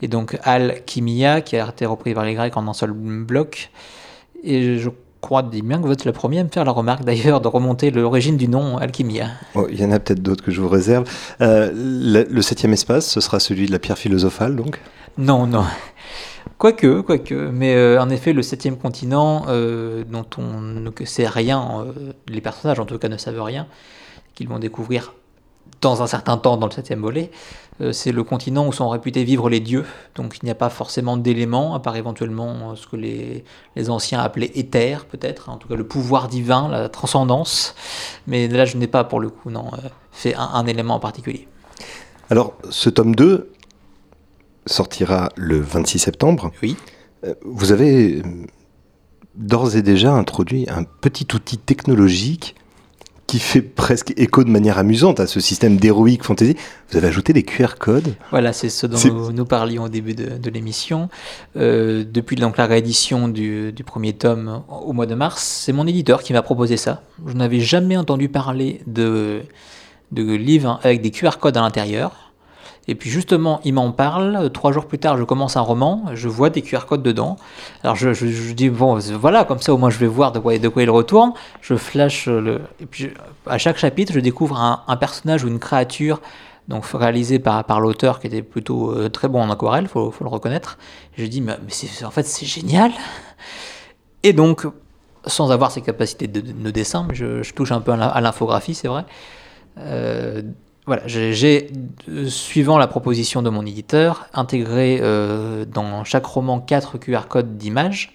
Et 0.00 0.08
donc 0.08 0.38
Al-Kimia, 0.42 1.40
qui 1.40 1.56
a 1.56 1.68
été 1.68 1.86
repris 1.86 2.14
par 2.14 2.24
les 2.24 2.34
Grecs 2.34 2.56
en 2.56 2.66
un 2.68 2.72
seul 2.72 2.92
bloc. 2.92 3.70
Et 4.42 4.78
je 4.78 4.90
crois 5.20 5.42
bien 5.42 5.80
que 5.80 5.86
vous 5.86 5.92
êtes 5.92 6.04
le 6.04 6.12
premier 6.12 6.40
à 6.40 6.44
me 6.44 6.48
faire 6.48 6.64
la 6.64 6.72
remarque 6.72 7.04
d'ailleurs 7.04 7.40
de 7.40 7.46
remonter 7.46 7.92
l'origine 7.92 8.36
du 8.36 8.48
nom 8.48 8.76
Alchimia. 8.78 9.28
Oh, 9.54 9.68
il 9.70 9.80
y 9.80 9.84
en 9.84 9.92
a 9.92 10.00
peut-être 10.00 10.20
d'autres 10.20 10.44
que 10.44 10.50
je 10.50 10.60
vous 10.60 10.68
réserve. 10.68 11.08
Euh, 11.40 11.70
le, 11.72 12.24
le 12.28 12.42
septième 12.42 12.72
espace, 12.72 13.08
ce 13.08 13.20
sera 13.20 13.38
celui 13.38 13.66
de 13.66 13.72
la 13.72 13.78
pierre 13.78 13.98
philosophale, 13.98 14.56
donc? 14.56 14.80
Non, 15.16 15.46
non. 15.46 15.64
Quoique, 16.58 17.00
quoique. 17.00 17.34
Mais 17.34 17.74
euh, 17.74 18.00
en 18.00 18.10
effet, 18.10 18.32
le 18.32 18.42
septième 18.42 18.76
continent, 18.76 19.44
euh, 19.48 20.04
dont 20.04 20.26
on 20.38 20.60
ne 20.60 20.90
sait 21.04 21.26
rien, 21.26 21.84
euh, 21.86 22.12
les 22.28 22.40
personnages 22.40 22.80
en 22.80 22.84
tout 22.84 22.98
cas 22.98 23.08
ne 23.08 23.16
savent 23.16 23.42
rien, 23.42 23.66
qu'ils 24.34 24.48
vont 24.48 24.58
découvrir 24.58 25.14
dans 25.80 26.02
un 26.02 26.06
certain 26.06 26.36
temps 26.36 26.56
dans 26.56 26.66
le 26.66 26.72
septième 26.72 27.00
volet, 27.00 27.32
c'est 27.90 28.12
le 28.12 28.22
continent 28.22 28.68
où 28.68 28.72
sont 28.72 28.88
réputés 28.88 29.24
vivre 29.24 29.50
les 29.50 29.58
dieux. 29.58 29.84
Donc 30.14 30.38
il 30.40 30.44
n'y 30.44 30.50
a 30.52 30.54
pas 30.54 30.68
forcément 30.68 31.16
d'éléments, 31.16 31.74
à 31.74 31.80
part 31.80 31.96
éventuellement 31.96 32.76
ce 32.76 32.86
que 32.86 32.94
les, 32.94 33.42
les 33.74 33.90
anciens 33.90 34.20
appelaient 34.20 34.52
éther, 34.54 35.06
peut-être, 35.06 35.48
en 35.48 35.56
tout 35.56 35.66
cas 35.66 35.74
le 35.74 35.84
pouvoir 35.84 36.28
divin, 36.28 36.68
la 36.68 36.88
transcendance. 36.88 37.74
Mais 38.28 38.46
là, 38.46 38.64
je 38.64 38.76
n'ai 38.76 38.86
pas 38.86 39.02
pour 39.02 39.18
le 39.18 39.30
coup, 39.30 39.50
non, 39.50 39.72
fait 40.12 40.36
un, 40.36 40.50
un 40.54 40.66
élément 40.66 40.94
en 40.94 41.00
particulier. 41.00 41.48
Alors, 42.30 42.54
ce 42.70 42.88
tome 42.88 43.16
2 43.16 43.50
sortira 44.66 45.30
le 45.36 45.60
26 45.60 45.98
septembre. 45.98 46.52
Oui. 46.62 46.76
Euh, 47.24 47.34
Vous 47.44 47.72
avez 47.72 48.16
euh, 48.18 48.22
d'ores 49.34 49.76
et 49.76 49.82
déjà 49.82 50.12
introduit 50.12 50.66
un 50.68 50.84
petit 50.84 51.26
outil 51.34 51.58
technologique 51.58 52.54
qui 53.26 53.38
fait 53.38 53.62
presque 53.62 54.12
écho 54.18 54.44
de 54.44 54.50
manière 54.50 54.76
amusante 54.76 55.18
à 55.18 55.26
ce 55.26 55.40
système 55.40 55.78
d'héroïque 55.78 56.22
fantasy. 56.22 56.54
Vous 56.90 56.98
avez 56.98 57.06
ajouté 57.08 57.32
des 57.32 57.42
QR 57.44 57.76
codes. 57.78 58.14
Voilà, 58.30 58.52
c'est 58.52 58.68
ce 58.68 58.86
dont 58.86 58.98
nous, 59.06 59.32
nous 59.32 59.44
parlions 59.46 59.84
au 59.84 59.88
début 59.88 60.14
de, 60.14 60.36
de 60.36 60.50
l'émission. 60.50 61.08
Euh, 61.56 62.04
depuis 62.04 62.36
donc, 62.36 62.58
la 62.58 62.66
réédition 62.66 63.28
du, 63.28 63.72
du 63.72 63.84
premier 63.84 64.12
tome 64.12 64.62
au 64.68 64.92
mois 64.92 65.06
de 65.06 65.14
mars, 65.14 65.42
c'est 65.64 65.72
mon 65.72 65.86
éditeur 65.86 66.22
qui 66.22 66.34
m'a 66.34 66.42
proposé 66.42 66.76
ça. 66.76 67.02
Je 67.26 67.32
n'avais 67.32 67.60
jamais 67.60 67.96
entendu 67.96 68.28
parler 68.28 68.82
de, 68.86 69.40
de 70.10 70.34
livres 70.34 70.78
avec 70.82 71.00
des 71.00 71.10
QR 71.10 71.38
codes 71.40 71.56
à 71.56 71.62
l'intérieur. 71.62 72.31
Et 72.88 72.94
puis 72.94 73.10
justement, 73.10 73.60
il 73.64 73.74
m'en 73.74 73.92
parle. 73.92 74.50
Trois 74.52 74.72
jours 74.72 74.86
plus 74.86 74.98
tard, 74.98 75.16
je 75.16 75.24
commence 75.24 75.56
un 75.56 75.60
roman. 75.60 76.04
Je 76.14 76.28
vois 76.28 76.50
des 76.50 76.62
QR 76.62 76.86
codes 76.88 77.02
dedans. 77.02 77.36
Alors 77.84 77.96
je, 77.96 78.12
je- 78.12 78.52
dis 78.52 78.70
bon, 78.70 78.98
voilà, 79.18 79.44
comme 79.44 79.60
ça 79.60 79.72
au 79.72 79.78
moins 79.78 79.90
je 79.90 79.98
vais 79.98 80.06
voir 80.06 80.32
de 80.32 80.38
quoi, 80.38 80.58
de 80.58 80.68
quoi 80.68 80.82
il 80.82 80.90
retourne. 80.90 81.32
Je 81.60 81.74
flash 81.76 82.26
le. 82.26 82.62
Et 82.80 82.86
puis 82.86 83.10
à 83.46 83.58
chaque 83.58 83.78
chapitre, 83.78 84.12
je 84.12 84.20
découvre 84.20 84.58
un, 84.58 84.96
personnage 84.96 85.44
ou 85.44 85.48
une 85.48 85.58
créature 85.58 86.20
donc 86.68 86.84
réalisé 86.86 87.40
par, 87.40 87.64
par 87.64 87.80
l'auteur 87.80 88.20
qui 88.20 88.28
était 88.28 88.42
plutôt 88.42 88.92
euh, 88.92 89.08
très 89.08 89.26
bon 89.26 89.42
en 89.42 89.50
aquarelle, 89.50 89.88
faut, 89.88 90.12
faut 90.12 90.22
le 90.24 90.30
reconnaître. 90.30 90.78
Je 91.16 91.24
dis 91.26 91.40
mais, 91.40 91.56
en 92.04 92.10
fait 92.10 92.24
c'est 92.24 92.46
génial. 92.46 92.92
Et 94.22 94.32
donc 94.32 94.66
sans 95.26 95.50
avoir 95.50 95.70
ses 95.70 95.82
capacités 95.82 96.26
de, 96.26 96.40
de 96.40 96.70
dessin, 96.70 97.06
mais 97.08 97.14
je, 97.14 97.52
touche 97.52 97.72
un 97.72 97.80
peu 97.80 97.92
à 97.92 98.20
l'infographie, 98.20 98.74
c'est 98.74 98.88
vrai. 98.88 99.04
Euh, 99.78 100.42
voilà, 100.86 101.02
j'ai, 101.06 101.70
euh, 102.08 102.28
suivant 102.28 102.76
la 102.76 102.88
proposition 102.88 103.40
de 103.40 103.50
mon 103.50 103.64
éditeur, 103.64 104.26
intégré 104.34 104.98
euh, 105.00 105.64
dans 105.64 106.02
chaque 106.02 106.26
roman 106.26 106.60
quatre 106.60 106.98
QR 106.98 107.28
codes 107.28 107.56
d'images 107.56 108.14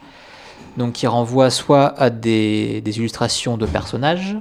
donc 0.76 0.94
qui 0.94 1.08
renvoie 1.08 1.50
soit 1.50 2.00
à 2.00 2.12
des, 2.12 2.84
illustrations 2.86 3.58
de 3.58 3.66
personnages, 3.66 4.38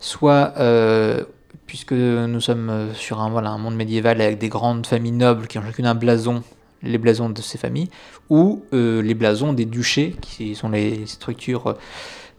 soit, 0.00 0.54
euh, 0.56 1.24
puisque 1.66 1.92
nous 1.92 2.40
sommes 2.40 2.88
sur 2.94 3.20
un, 3.20 3.28
voilà, 3.28 3.54
monde 3.58 3.76
médiéval 3.76 4.22
avec 4.22 4.38
des 4.38 4.48
grandes 4.48 4.86
familles 4.86 5.12
nobles 5.12 5.46
qui 5.46 5.58
ont 5.58 5.62
chacune 5.62 5.84
un 5.84 5.94
blason, 5.94 6.42
les 6.82 6.96
blasons 6.96 7.28
de 7.28 7.42
ces 7.42 7.58
familles, 7.58 7.90
ou 8.30 8.62
les 8.72 9.12
blasons 9.12 9.52
des 9.52 9.66
duchés, 9.66 10.16
qui 10.22 10.54
sont 10.54 10.70
les 10.70 11.04
structures 11.04 11.76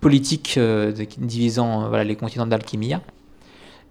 politiques 0.01 0.59
divisant 1.19 1.87
voilà, 1.89 2.03
les 2.03 2.15
continents 2.15 2.47
d'Alchimia. 2.47 2.99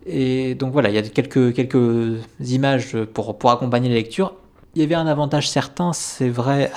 Et 0.06 0.54
donc 0.54 0.72
voilà, 0.72 0.90
il 0.90 0.94
y 0.94 0.98
a 0.98 1.02
quelques, 1.02 1.54
quelques 1.54 2.18
images 2.40 2.96
pour, 3.14 3.38
pour 3.38 3.50
accompagner 3.50 3.88
la 3.88 3.94
lecture. 3.94 4.34
Il 4.74 4.82
y 4.82 4.84
avait 4.84 4.94
un 4.94 5.06
avantage 5.06 5.48
certain, 5.48 5.92
c'est 5.92 6.28
vrai, 6.28 6.70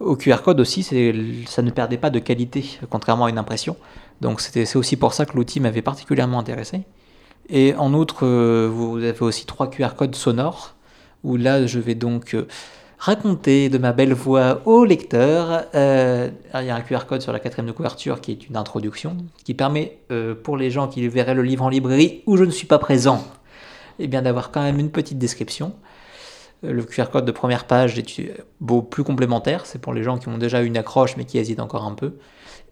au 0.00 0.16
QR 0.16 0.42
code 0.44 0.60
aussi, 0.60 0.82
ça 0.82 1.62
ne 1.62 1.70
perdait 1.70 1.96
pas 1.96 2.10
de 2.10 2.18
qualité, 2.18 2.78
contrairement 2.90 3.24
à 3.24 3.30
une 3.30 3.38
impression. 3.38 3.76
Donc 4.20 4.40
c'est 4.40 4.76
aussi 4.76 4.96
pour 4.96 5.14
ça 5.14 5.26
que 5.26 5.36
l'outil 5.36 5.60
m'avait 5.60 5.82
particulièrement 5.82 6.38
intéressé. 6.38 6.82
Et 7.48 7.74
en 7.74 7.94
outre, 7.94 8.26
euh, 8.26 8.68
vous 8.70 8.96
avez 8.96 9.22
aussi 9.22 9.46
trois 9.46 9.70
QR 9.70 9.90
codes 9.96 10.14
sonores, 10.14 10.74
où 11.22 11.36
là 11.36 11.66
je 11.66 11.78
vais 11.78 11.94
donc 11.94 12.34
euh, 12.34 12.46
raconter 12.98 13.68
de 13.68 13.78
ma 13.78 13.92
belle 13.92 14.12
voix 14.12 14.62
au 14.64 14.84
lecteur. 14.84 15.64
Euh, 15.74 16.30
il 16.54 16.66
y 16.66 16.70
a 16.70 16.76
un 16.76 16.80
QR 16.80 17.06
code 17.06 17.22
sur 17.22 17.32
la 17.32 17.40
quatrième 17.40 17.66
de 17.66 17.72
couverture 17.72 18.20
qui 18.20 18.32
est 18.32 18.48
une 18.48 18.56
introduction, 18.56 19.16
qui 19.44 19.54
permet 19.54 19.98
pour 20.42 20.56
les 20.56 20.70
gens 20.70 20.88
qui 20.88 21.06
verraient 21.08 21.34
le 21.34 21.42
livre 21.42 21.64
en 21.64 21.68
librairie 21.68 22.22
où 22.26 22.36
je 22.36 22.44
ne 22.44 22.50
suis 22.50 22.66
pas 22.66 22.78
présent, 22.78 23.22
eh 23.98 24.06
bien 24.06 24.22
d'avoir 24.22 24.50
quand 24.50 24.62
même 24.62 24.78
une 24.78 24.90
petite 24.90 25.18
description. 25.18 25.74
Le 26.62 26.82
QR 26.82 27.10
code 27.12 27.26
de 27.26 27.32
première 27.32 27.66
page 27.66 27.98
est 27.98 28.32
beau 28.60 28.80
plus 28.80 29.04
complémentaire, 29.04 29.66
c'est 29.66 29.80
pour 29.80 29.92
les 29.92 30.02
gens 30.02 30.16
qui 30.16 30.28
ont 30.28 30.38
déjà 30.38 30.62
une 30.62 30.76
accroche 30.76 31.16
mais 31.16 31.24
qui 31.24 31.38
hésitent 31.38 31.60
encore 31.60 31.84
un 31.84 31.94
peu. 31.94 32.14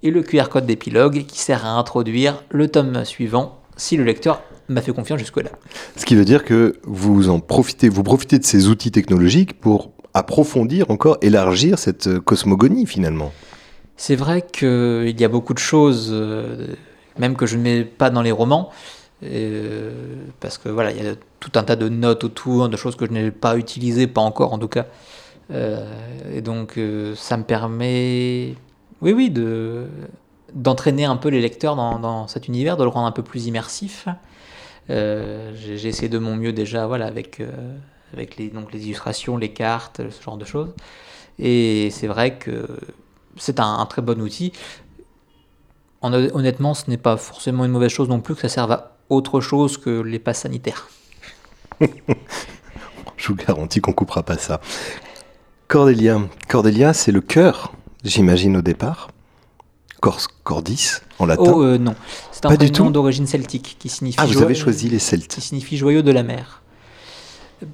Et 0.02 0.10
le 0.10 0.22
QR 0.22 0.48
code 0.50 0.66
d'épilogue 0.66 1.24
qui 1.26 1.38
sert 1.38 1.64
à 1.66 1.70
introduire 1.78 2.42
le 2.50 2.68
tome 2.68 3.04
suivant 3.04 3.60
si 3.76 3.96
le 3.96 4.04
lecteur 4.04 4.42
m'a 4.68 4.80
fait 4.80 4.92
confiance 4.92 5.18
jusque-là. 5.18 5.50
Ce 5.96 6.06
qui 6.06 6.14
veut 6.14 6.24
dire 6.24 6.44
que 6.44 6.76
vous 6.84 7.28
en 7.28 7.40
profitez, 7.40 7.88
vous 7.88 8.02
profitez 8.02 8.38
de 8.38 8.44
ces 8.44 8.68
outils 8.68 8.90
technologiques 8.90 9.60
pour 9.60 9.93
approfondir 10.14 10.90
encore, 10.90 11.18
élargir 11.20 11.78
cette 11.78 12.18
cosmogonie 12.20 12.86
finalement. 12.86 13.32
C'est 13.96 14.16
vrai 14.16 14.42
qu'il 14.42 15.20
y 15.20 15.24
a 15.24 15.28
beaucoup 15.28 15.54
de 15.54 15.58
choses, 15.58 16.10
euh, 16.12 16.74
même 17.18 17.36
que 17.36 17.46
je 17.46 17.56
ne 17.56 17.62
mets 17.62 17.84
pas 17.84 18.10
dans 18.10 18.22
les 18.22 18.32
romans, 18.32 18.70
euh, 19.22 20.16
parce 20.40 20.58
que 20.58 20.68
voilà, 20.68 20.90
il 20.90 21.02
y 21.02 21.08
a 21.08 21.14
tout 21.40 21.52
un 21.54 21.62
tas 21.62 21.76
de 21.76 21.88
notes 21.88 22.24
autour, 22.24 22.68
de 22.68 22.76
choses 22.76 22.96
que 22.96 23.06
je 23.06 23.12
n'ai 23.12 23.30
pas 23.30 23.56
utilisées, 23.56 24.06
pas 24.06 24.20
encore 24.20 24.52
en 24.52 24.58
tout 24.58 24.68
cas. 24.68 24.86
Euh, 25.50 25.84
et 26.32 26.40
donc 26.40 26.78
euh, 26.78 27.14
ça 27.14 27.36
me 27.36 27.44
permet, 27.44 28.54
oui, 29.00 29.12
oui, 29.12 29.30
de 29.30 29.86
d'entraîner 30.54 31.04
un 31.04 31.16
peu 31.16 31.30
les 31.30 31.40
lecteurs 31.40 31.74
dans, 31.74 31.98
dans, 31.98 32.28
cet 32.28 32.46
univers, 32.46 32.76
de 32.76 32.84
le 32.84 32.88
rendre 32.88 33.08
un 33.08 33.12
peu 33.12 33.24
plus 33.24 33.46
immersif. 33.46 34.06
J'ai 34.88 35.88
essayé 35.88 36.08
de 36.08 36.18
mon 36.18 36.36
mieux 36.36 36.52
déjà, 36.52 36.86
voilà, 36.86 37.06
avec 37.06 37.42
avec 38.14 38.36
les 38.36 38.48
donc 38.48 38.72
les 38.72 38.84
illustrations, 38.84 39.36
les 39.36 39.52
cartes, 39.52 40.00
ce 40.10 40.22
genre 40.22 40.36
de 40.36 40.44
choses. 40.44 40.70
Et 41.38 41.90
c'est 41.90 42.06
vrai 42.06 42.38
que 42.38 42.66
c'est 43.36 43.60
un, 43.60 43.78
un, 43.78 43.86
très 43.86 44.02
bon 44.02 44.20
outil. 44.20 44.52
honnêtement, 46.02 46.74
ce 46.74 46.88
n'est 46.88 46.96
pas 46.96 47.16
forcément 47.16 47.64
une 47.64 47.72
mauvaise 47.72 47.90
chose 47.90 48.08
non 48.08 48.20
plus 48.20 48.34
que 48.34 48.40
ça 48.40 48.48
serve 48.48 48.72
à 48.72 48.96
autre 49.10 49.40
chose 49.40 49.78
que 49.78 50.00
les 50.00 50.18
passes 50.18 50.40
sanitaires. 50.40 50.88
Je 53.16 53.28
vous 53.28 53.34
garantis 53.34 53.80
qu'on 53.80 53.92
coupera 53.92 54.22
pas 54.22 54.38
ça. 54.38 54.60
Cordelia, 55.68 56.20
Cordelia, 56.48 56.92
c'est 56.92 57.12
le 57.12 57.20
cœur, 57.20 57.72
j'imagine 58.04 58.56
au 58.56 58.62
départ. 58.62 59.08
Cors, 60.00 60.20
cordis 60.42 60.98
en 61.18 61.26
latin. 61.26 61.42
Oh 61.46 61.62
euh, 61.62 61.78
non, 61.78 61.94
c'est 62.30 62.44
un 62.44 62.54
prénom 62.54 62.90
d'origine 62.90 63.26
celtique 63.26 63.76
qui 63.78 63.88
signifie. 63.88 64.18
Ah, 64.20 64.26
vous 64.26 64.42
avez 64.42 64.54
choisi 64.54 64.90
les 64.90 64.98
Celtes. 64.98 65.34
Qui 65.34 65.40
signifie 65.40 65.78
joyau 65.78 66.02
de 66.02 66.10
la 66.10 66.22
mer. 66.22 66.62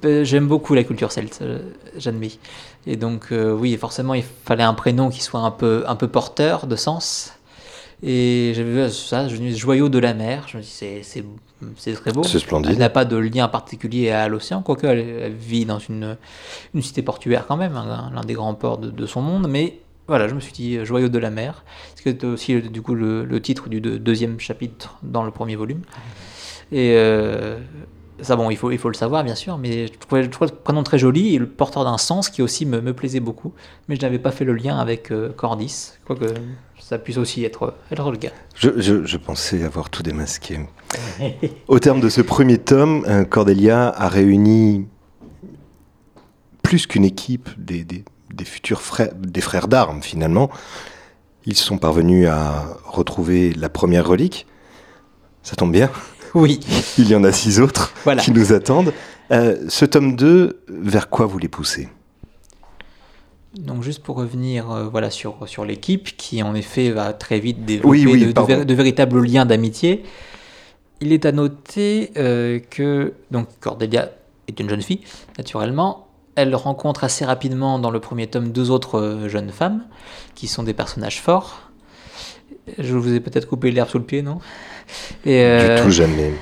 Ben, 0.01 0.23
j'aime 0.23 0.47
beaucoup 0.47 0.73
la 0.73 0.83
culture 0.83 1.11
celte, 1.11 1.39
euh, 1.41 1.59
j'admets. 1.97 2.31
Et 2.87 2.95
donc, 2.95 3.27
euh, 3.31 3.51
oui, 3.53 3.75
forcément, 3.77 4.13
il 4.13 4.23
fallait 4.23 4.63
un 4.63 4.73
prénom 4.73 5.09
qui 5.09 5.21
soit 5.21 5.41
un 5.41 5.51
peu, 5.51 5.83
un 5.87 5.95
peu 5.95 6.07
porteur 6.07 6.67
de 6.67 6.75
sens. 6.75 7.33
Et 8.03 8.53
j'avais 8.55 8.87
vu 8.87 8.91
ça, 8.91 9.27
je 9.27 9.35
me 9.35 9.39
dis 9.39 9.57
joyau 9.57 9.87
de 9.87 9.99
la 9.99 10.13
mer. 10.13 10.45
Je 10.47 10.57
me 10.57 10.63
dis 10.63 10.69
c'est 10.69 11.01
c'est 11.77 11.93
très 11.93 12.11
beau. 12.11 12.23
C'est 12.23 12.39
splendide. 12.39 12.71
Elle 12.71 12.79
n'a 12.79 12.89
pas 12.89 13.05
de 13.05 13.15
lien 13.15 13.47
particulier 13.47 14.09
à 14.09 14.27
l'océan, 14.27 14.63
quoique 14.63 14.87
elle, 14.87 15.33
vit 15.33 15.65
dans 15.65 15.77
une, 15.77 16.17
une 16.73 16.81
cité 16.81 17.03
portuaire 17.03 17.45
quand 17.47 17.57
même, 17.57 17.75
hein, 17.75 18.11
l'un 18.13 18.21
des 18.21 18.33
grands 18.33 18.55
ports 18.55 18.79
de, 18.79 18.89
de, 18.89 19.05
son 19.05 19.21
monde. 19.21 19.47
Mais 19.47 19.79
voilà, 20.07 20.27
je 20.27 20.33
me 20.33 20.39
suis 20.39 20.53
dit 20.53 20.83
joyau 20.83 21.09
de 21.09 21.19
la 21.19 21.29
mer. 21.29 21.63
C'est 21.95 22.23
aussi 22.23 22.59
du 22.59 22.81
coup 22.81 22.95
le, 22.95 23.23
le 23.23 23.39
titre 23.39 23.69
du 23.69 23.79
deuxième 23.79 24.39
chapitre 24.39 24.97
dans 25.03 25.23
le 25.23 25.29
premier 25.29 25.55
volume. 25.55 25.81
Et 26.71 26.95
euh, 26.95 27.59
ça, 28.21 28.35
bon, 28.35 28.49
il 28.49 28.57
faut, 28.57 28.71
il 28.71 28.77
faut 28.77 28.89
le 28.89 28.95
savoir, 28.95 29.23
bien 29.23 29.35
sûr, 29.35 29.57
mais 29.57 29.87
je 29.87 29.93
trouvais, 29.93 30.23
le 30.23 30.29
prénom 30.29 30.83
très 30.83 30.99
joli 30.99 31.35
et 31.35 31.39
le 31.39 31.47
porteur 31.47 31.83
d'un 31.83 31.97
sens 31.97 32.29
qui 32.29 32.41
aussi 32.41 32.65
me, 32.65 32.93
plaisait 32.93 33.19
beaucoup. 33.19 33.53
Mais 33.87 33.95
je 33.95 34.01
n'avais 34.01 34.19
pas 34.19 34.31
fait 34.31 34.45
le 34.45 34.53
lien 34.53 34.77
avec 34.77 35.11
euh, 35.11 35.31
Cordis, 35.33 35.93
quoique 36.05 36.25
ça 36.79 36.97
puisse 36.97 37.17
aussi 37.17 37.45
être, 37.45 37.73
le 37.89 38.17
cas. 38.17 38.31
Je, 38.55 39.17
pensais 39.17 39.63
avoir 39.63 39.89
tout 39.89 40.03
démasqué. 40.03 40.59
Au 41.67 41.79
terme 41.79 42.01
de 42.01 42.09
ce 42.09 42.21
premier 42.21 42.57
tome, 42.57 43.05
euh, 43.07 43.23
Cordelia 43.23 43.87
a 43.89 44.09
réuni 44.09 44.87
plus 46.63 46.87
qu'une 46.87 47.05
équipe 47.05 47.49
des, 47.57 47.83
des, 47.83 48.03
futurs 48.45 48.81
des 49.15 49.41
frères 49.41 49.67
d'armes, 49.67 50.01
finalement. 50.01 50.49
Ils 51.45 51.55
sont 51.55 51.77
parvenus 51.77 52.27
à 52.27 52.77
retrouver 52.85 53.53
la 53.53 53.69
première 53.69 54.05
relique. 54.07 54.45
Ça 55.43 55.55
tombe 55.55 55.71
bien. 55.71 55.89
Oui. 56.33 56.59
Il 56.97 57.09
y 57.09 57.15
en 57.15 57.23
a 57.23 57.31
six 57.31 57.59
autres 57.59 57.93
voilà. 58.03 58.21
qui 58.21 58.31
nous 58.31 58.53
attendent. 58.53 58.93
Euh, 59.31 59.57
ce 59.69 59.85
tome 59.85 60.15
2, 60.15 60.63
vers 60.67 61.09
quoi 61.09 61.25
vous 61.25 61.37
les 61.37 61.47
poussez? 61.47 61.89
Donc 63.57 63.83
juste 63.83 64.01
pour 64.01 64.15
revenir 64.15 64.71
euh, 64.71 64.87
voilà, 64.89 65.09
sur, 65.09 65.47
sur 65.47 65.65
l'équipe 65.65 66.15
qui 66.15 66.41
en 66.41 66.55
effet 66.55 66.89
va 66.91 67.13
très 67.13 67.39
vite 67.39 67.65
développer 67.65 67.89
oui, 67.89 68.05
oui, 68.05 68.25
de, 68.25 68.31
de, 68.31 68.41
ver 68.41 68.65
de, 68.65 68.73
véritables 68.73 69.21
liens 69.25 69.45
d'amitié, 69.45 70.03
il 71.01 71.11
est 71.11 71.25
à 71.25 71.31
noter 71.31 72.11
euh, 72.17 72.59
que 72.59 73.13
donc 73.31 73.47
Cordelia 73.59 74.11
est 74.47 74.59
une 74.59 74.69
jeune 74.69 74.81
fille, 74.81 75.01
naturellement. 75.37 76.07
Elle 76.35 76.55
rencontre 76.55 77.03
assez 77.03 77.25
rapidement 77.25 77.77
dans 77.77 77.91
le 77.91 77.99
premier 77.99 78.27
tome 78.27 78.51
deux 78.51 78.71
autres 78.71 79.25
jeunes 79.27 79.49
femmes 79.49 79.83
qui 80.33 80.47
sont 80.47 80.63
des 80.63 80.73
personnages 80.73 81.21
forts. 81.21 81.70
Je 82.77 82.95
vous 82.95 83.13
ai 83.13 83.19
peut-être 83.19 83.47
coupé 83.47 83.71
l'herbe 83.71 83.89
sous 83.89 83.99
le 83.99 84.03
pied, 84.03 84.21
non? 84.21 84.39
Et, 85.25 85.43
euh, 85.43 85.77
Du 85.77 85.83
tout 85.83 85.91
jamais. 85.91 86.33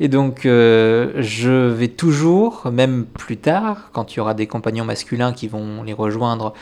Et 0.00 0.08
donc, 0.08 0.46
euh, 0.46 1.12
je 1.18 1.68
vais 1.68 1.88
toujours, 1.88 2.68
même 2.72 3.04
plus 3.04 3.36
tard, 3.36 3.90
quand 3.92 4.14
il 4.14 4.18
y 4.18 4.20
aura 4.20 4.34
des 4.34 4.46
compagnons 4.46 4.84
masculins 4.84 5.32
qui 5.32 5.48
vont 5.48 5.82
les 5.82 5.92
rejoindre, 5.92 6.54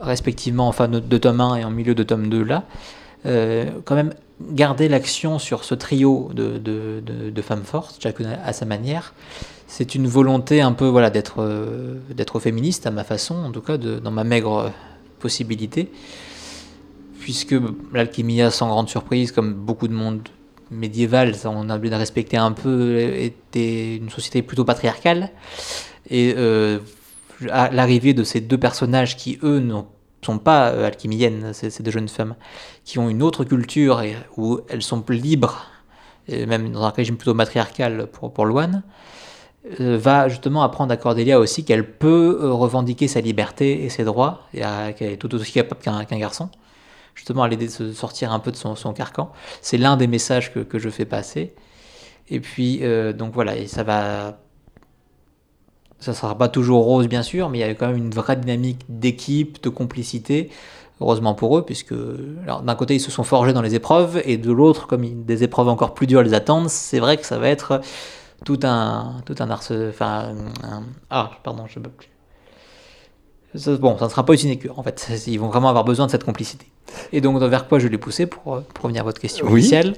respectivement 0.00 0.68
en 0.68 0.72
fin 0.72 0.88
de, 0.88 1.00
de 1.00 1.18
tome 1.18 1.40
1 1.40 1.56
et 1.56 1.64
en 1.64 1.70
milieu 1.70 1.94
de 1.94 2.02
tome 2.02 2.28
2, 2.28 2.42
là, 2.42 2.64
euh, 3.24 3.70
quand 3.84 3.94
même 3.94 4.12
garder 4.52 4.88
l'action 4.88 5.38
sur 5.38 5.64
ce 5.64 5.74
trio 5.74 6.30
de, 6.34 6.58
de, 6.58 7.00
de, 7.30 7.42
femmes 7.42 7.62
fortes, 7.62 7.96
chacune 8.02 8.36
à 8.44 8.52
sa 8.52 8.66
manière. 8.66 9.14
C'est 9.66 9.94
une 9.94 10.06
volonté 10.06 10.60
un 10.60 10.72
peu 10.72 10.86
voilà, 10.86 11.08
d'être 11.08 11.36
euh, 11.38 11.96
féministe 12.38 12.86
à 12.86 12.90
ma 12.90 13.04
façon, 13.04 13.36
en 13.36 13.50
tout 13.50 13.62
cas 13.62 13.78
de, 13.78 13.98
dans 13.98 14.10
ma 14.10 14.24
maigre 14.24 14.72
possibilité, 15.20 15.90
puisque 17.24 17.56
l'alchimia, 17.94 18.50
sans 18.50 18.68
grande 18.68 18.90
surprise, 18.90 19.32
comme 19.32 19.54
beaucoup 19.54 19.88
de 19.88 19.94
monde 19.94 20.28
médiéval, 20.70 21.34
on 21.46 21.70
a 21.70 21.76
oublié 21.78 21.90
de 21.90 21.96
respecter 21.96 22.36
un 22.36 22.52
peu, 22.52 22.98
était 22.98 23.96
une 23.96 24.10
société 24.10 24.42
plutôt 24.42 24.66
patriarcale. 24.66 25.30
Et 26.10 26.34
euh, 26.36 26.80
l'arrivée 27.40 28.12
de 28.12 28.24
ces 28.24 28.42
deux 28.42 28.58
personnages 28.58 29.16
qui, 29.16 29.38
eux, 29.42 29.58
ne 29.60 29.80
sont 30.20 30.36
pas 30.36 30.68
euh, 30.68 30.86
alchimiennes, 30.86 31.54
ces, 31.54 31.82
deux 31.82 31.90
jeunes 31.90 32.10
femmes, 32.10 32.34
qui 32.84 32.98
ont 32.98 33.08
une 33.08 33.22
autre 33.22 33.44
culture 33.44 34.02
où 34.36 34.60
elles 34.68 34.82
sont 34.82 35.02
libres, 35.08 35.64
et 36.28 36.44
même 36.44 36.72
dans 36.72 36.82
un 36.82 36.90
régime 36.90 37.16
plutôt 37.16 37.32
matriarcal 37.32 38.06
pour, 38.12 38.34
pour 38.34 38.46
euh, 38.46 39.96
va 39.96 40.28
justement 40.28 40.62
apprendre 40.62 40.92
à 40.92 40.98
Cordelia 40.98 41.40
aussi 41.40 41.64
qu'elle 41.64 41.90
peut 41.90 42.52
revendiquer 42.52 43.08
sa 43.08 43.22
liberté 43.22 43.82
et 43.82 43.88
ses 43.88 44.04
droits, 44.04 44.42
et 44.52 44.60
qu'elle 44.98 45.12
est 45.12 45.16
tout 45.16 45.34
aussi 45.34 45.52
capable 45.52 45.80
qu'un 45.80 46.04
qu 46.04 46.18
garçon 46.18 46.50
justement 47.14 47.42
à 47.42 47.48
l'aider 47.48 47.66
de 47.66 47.70
se 47.70 47.92
sortir 47.92 48.32
un 48.32 48.38
peu 48.38 48.50
de 48.50 48.56
son, 48.56 48.92
carcan. 48.92 49.30
C'est 49.62 49.78
l'un 49.78 49.96
des 49.96 50.06
messages 50.06 50.52
que, 50.52 50.78
je 50.78 50.88
fais 50.88 51.04
passer. 51.04 51.54
Et 52.28 52.40
puis, 52.40 52.80
euh, 52.82 53.12
donc 53.12 53.34
voilà, 53.34 53.66
ça 53.66 53.82
va. 53.82 54.38
Ça 56.00 56.10
ne 56.10 56.16
sera 56.16 56.36
pas 56.36 56.48
toujours 56.48 56.84
rose, 56.84 57.08
bien 57.08 57.22
sûr, 57.22 57.48
mais 57.48 57.58
il 57.58 57.60
y 57.62 57.64
a 57.64 57.74
quand 57.74 57.86
même 57.86 57.96
une 57.96 58.10
vraie 58.10 58.36
dynamique 58.36 58.84
d'équipe, 58.88 59.62
de 59.62 59.68
complicité. 59.70 60.50
Heureusement 61.00 61.34
pour 61.34 61.56
eux, 61.58 61.64
puisque 61.64 61.94
d'un 61.94 62.74
côté 62.74 62.94
ils 62.94 63.00
se 63.00 63.10
sont 63.10 63.24
forgés 63.24 63.52
dans 63.52 63.62
les 63.62 63.74
épreuves, 63.74 64.20
et 64.24 64.36
de 64.36 64.52
l'autre, 64.52 64.86
comme 64.86 65.24
des 65.24 65.42
épreuves 65.42 65.68
encore 65.68 65.94
plus 65.94 66.06
dures 66.06 66.22
les 66.22 66.34
attendent, 66.34 66.68
c'est 66.68 67.00
vrai 67.00 67.16
que 67.16 67.26
ça 67.26 67.38
va 67.38 67.48
être 67.48 67.80
tout 68.44 68.60
un, 68.62 69.16
tout 69.26 69.34
un 69.38 69.50
arse, 69.50 69.72
enfin, 69.88 70.34
un, 70.62 70.84
ah, 71.10 71.30
pardon, 71.42 71.64
je 71.66 71.80
peux 71.80 71.90
plus 71.90 72.13
bon, 73.80 73.98
ça 73.98 74.04
ne 74.06 74.10
sera 74.10 74.24
pas 74.24 74.32
une 74.32 74.38
sinecure 74.38 74.78
en 74.78 74.82
fait. 74.82 75.10
Ils 75.26 75.38
vont 75.38 75.48
vraiment 75.48 75.68
avoir 75.68 75.84
besoin 75.84 76.06
de 76.06 76.10
cette 76.10 76.24
complicité. 76.24 76.66
Et 77.12 77.20
donc, 77.20 77.40
vers 77.42 77.68
quoi 77.68 77.78
je 77.78 77.88
l'ai 77.88 77.98
poussé 77.98 78.26
pour, 78.26 78.62
pour 78.62 78.84
revenir 78.84 79.02
à 79.02 79.04
votre 79.04 79.20
question 79.20 79.48
initiale 79.48 79.94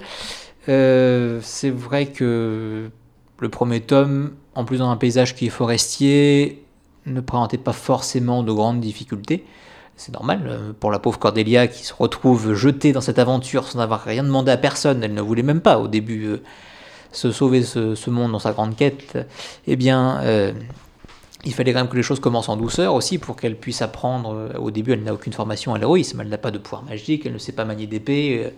euh, 0.68 1.40
C'est 1.42 1.70
vrai 1.70 2.06
que 2.06 2.90
le 3.38 3.48
premier 3.48 3.80
tome, 3.80 4.32
en 4.54 4.64
plus 4.64 4.78
dans 4.78 4.90
un 4.90 4.96
paysage 4.96 5.34
qui 5.34 5.46
est 5.46 5.50
forestier, 5.50 6.62
ne 7.06 7.20
présentait 7.20 7.58
pas 7.58 7.72
forcément 7.72 8.42
de 8.42 8.52
grandes 8.52 8.80
difficultés. 8.80 9.44
C'est 9.96 10.12
normal 10.12 10.42
euh, 10.46 10.72
pour 10.78 10.90
la 10.90 10.98
pauvre 10.98 11.18
Cordelia 11.18 11.68
qui 11.68 11.84
se 11.84 11.94
retrouve 11.94 12.54
jetée 12.54 12.92
dans 12.92 13.00
cette 13.00 13.18
aventure 13.18 13.66
sans 13.66 13.78
avoir 13.80 14.02
rien 14.02 14.22
demandé 14.22 14.50
à 14.50 14.56
personne. 14.58 15.02
Elle 15.02 15.14
ne 15.14 15.22
voulait 15.22 15.42
même 15.42 15.62
pas 15.62 15.78
au 15.78 15.88
début 15.88 16.26
euh, 16.26 16.42
se 17.12 17.32
sauver 17.32 17.62
ce, 17.62 18.10
monde 18.10 18.32
dans 18.32 18.38
sa 18.38 18.52
grande 18.52 18.76
quête. 18.76 19.16
Eh 19.66 19.76
bien, 19.76 20.20
euh, 20.22 20.52
il 21.46 21.54
fallait 21.54 21.72
quand 21.72 21.78
même 21.78 21.88
que 21.88 21.96
les 21.96 22.02
choses 22.02 22.20
commencent 22.20 22.48
en 22.48 22.56
douceur 22.56 22.94
aussi 22.94 23.18
pour 23.18 23.36
qu'elle 23.36 23.56
puisse 23.56 23.80
apprendre. 23.80 24.52
Au 24.58 24.70
début, 24.70 24.92
elle 24.92 25.02
n'a 25.02 25.14
aucune 25.14 25.32
formation 25.32 25.74
à 25.74 25.78
l'héroïsme, 25.78 26.20
elle 26.20 26.28
n'a 26.28 26.38
pas 26.38 26.50
de 26.50 26.58
pouvoir 26.58 26.82
magique, 26.82 27.24
elle 27.24 27.32
ne 27.32 27.38
sait 27.38 27.52
pas 27.52 27.64
manier 27.64 27.86
d'épée. 27.86 28.52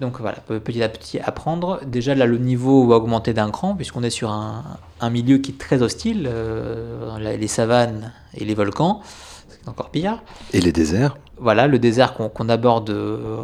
Donc 0.00 0.20
voilà, 0.20 0.38
petit 0.38 0.82
à 0.82 0.88
petit 0.88 1.18
apprendre. 1.20 1.80
Déjà 1.84 2.14
là, 2.14 2.26
le 2.26 2.38
niveau 2.38 2.86
va 2.86 2.96
augmenter 2.96 3.34
d'un 3.34 3.50
cran, 3.50 3.74
puisqu'on 3.74 4.02
est 4.02 4.10
sur 4.10 4.30
un, 4.30 5.10
milieu 5.10 5.38
qui 5.38 5.52
est 5.52 5.58
très 5.58 5.82
hostile, 5.82 6.30
les 7.20 7.48
savanes 7.48 8.12
et 8.34 8.44
les 8.44 8.54
volcans 8.54 9.02
encore 9.66 9.90
pire. 9.90 10.22
Et 10.52 10.60
les 10.60 10.72
déserts 10.72 11.16
Voilà, 11.38 11.66
le 11.66 11.78
désert 11.78 12.14
qu'on 12.14 12.48
aborde 12.48 12.90
euh, 12.90 13.42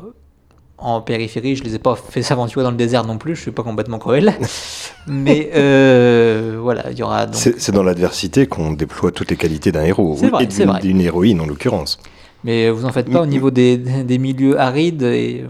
en 0.78 1.00
périphérie, 1.00 1.56
je 1.56 1.62
ne 1.62 1.68
les 1.68 1.74
ai 1.74 1.78
pas 1.78 1.96
fait 1.96 2.22
s'aventurer 2.22 2.62
dans 2.62 2.70
le 2.70 2.76
désert 2.76 3.04
non 3.04 3.18
plus, 3.18 3.34
je 3.34 3.40
ne 3.40 3.42
suis 3.42 3.50
pas 3.50 3.62
complètement 3.62 3.98
cruel. 3.98 4.34
Mais 5.06 5.50
euh, 5.54 6.58
voilà, 6.60 6.90
il 6.90 6.98
y 6.98 7.02
aura. 7.02 7.26
C'est 7.32 7.72
dans 7.72 7.82
l'adversité 7.82 8.46
qu'on 8.46 8.72
déploie 8.72 9.10
toutes 9.10 9.30
les 9.30 9.36
qualités 9.36 9.72
d'un 9.72 9.84
héros, 9.84 10.14
vrai, 10.14 10.44
et 10.44 10.46
d'une 10.46 11.00
héroïne 11.00 11.40
en 11.40 11.46
l'occurrence. 11.46 11.98
Mais 12.44 12.70
vous 12.70 12.84
en 12.84 12.92
faites 12.92 13.10
pas, 13.10 13.20
au 13.20 13.26
niveau 13.26 13.50
des, 13.50 13.76
des 13.76 14.18
milieux 14.18 14.60
arides 14.60 15.02
et 15.02 15.44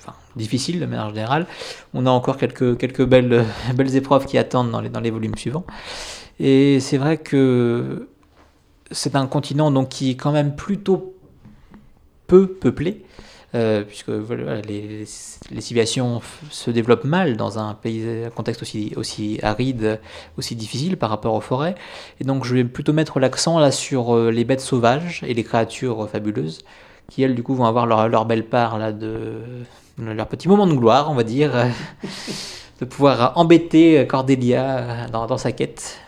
enfin, 0.00 0.16
difficiles 0.36 0.80
de 0.80 0.86
manière 0.86 1.10
générale, 1.10 1.46
on 1.92 2.06
a 2.06 2.10
encore 2.10 2.38
quelques, 2.38 2.78
quelques 2.78 3.04
belles, 3.04 3.44
belles 3.74 3.94
épreuves 3.94 4.24
qui 4.24 4.38
attendent 4.38 4.70
dans 4.70 4.80
les, 4.80 4.88
dans 4.88 5.00
les 5.00 5.10
volumes 5.10 5.36
suivants. 5.36 5.66
Et 6.40 6.80
c'est 6.80 6.96
vrai 6.96 7.18
que 7.18 8.08
c'est 8.90 9.16
un 9.16 9.26
continent 9.26 9.70
donc, 9.70 9.90
qui 9.90 10.10
est 10.10 10.16
quand 10.16 10.32
même 10.32 10.56
plutôt 10.56 11.14
peu 12.26 12.46
peuplé, 12.46 13.04
euh, 13.54 13.82
puisque 13.82 14.08
les, 14.08 15.04
civilisations 15.06 16.20
se 16.50 16.70
développent 16.70 17.04
mal 17.04 17.36
dans 17.36 17.58
un, 17.58 17.74
pays, 17.74 18.04
un 18.26 18.30
contexte 18.30 18.62
aussi, 18.62 19.38
aride, 19.42 20.00
aussi 20.36 20.56
difficile 20.56 20.96
par 20.96 21.10
rapport 21.10 21.34
aux 21.34 21.40
forêts. 21.40 21.76
Et 22.20 22.24
donc 22.24 22.44
je 22.44 22.54
vais 22.54 22.64
plutôt 22.64 22.92
mettre 22.92 23.20
l'accent 23.20 23.58
là 23.60 23.70
sur 23.70 24.16
euh, 24.16 24.30
les 24.30 24.44
bêtes 24.44 24.60
sauvages 24.60 25.22
et 25.24 25.34
les 25.34 25.44
créatures 25.44 26.08
fabuleuses, 26.08 26.62
qui 27.08 27.22
elles 27.22 27.34
du 27.34 27.42
coup 27.44 27.54
vont 27.54 27.66
avoir 27.66 27.86
leur, 27.86 28.24
belle 28.26 28.44
part 28.44 28.78
là 28.78 28.92
de 28.92 29.38
leur 29.98 30.26
petit 30.26 30.48
moment 30.48 30.66
de 30.66 30.74
gloire, 30.74 31.10
on 31.10 31.14
va 31.14 31.22
dire, 31.22 31.52
de 32.80 32.84
pouvoir 32.84 33.32
embêter 33.36 34.04
Cordelia 34.08 35.06
dans 35.12 35.38
sa 35.38 35.52
quête. 35.52 36.00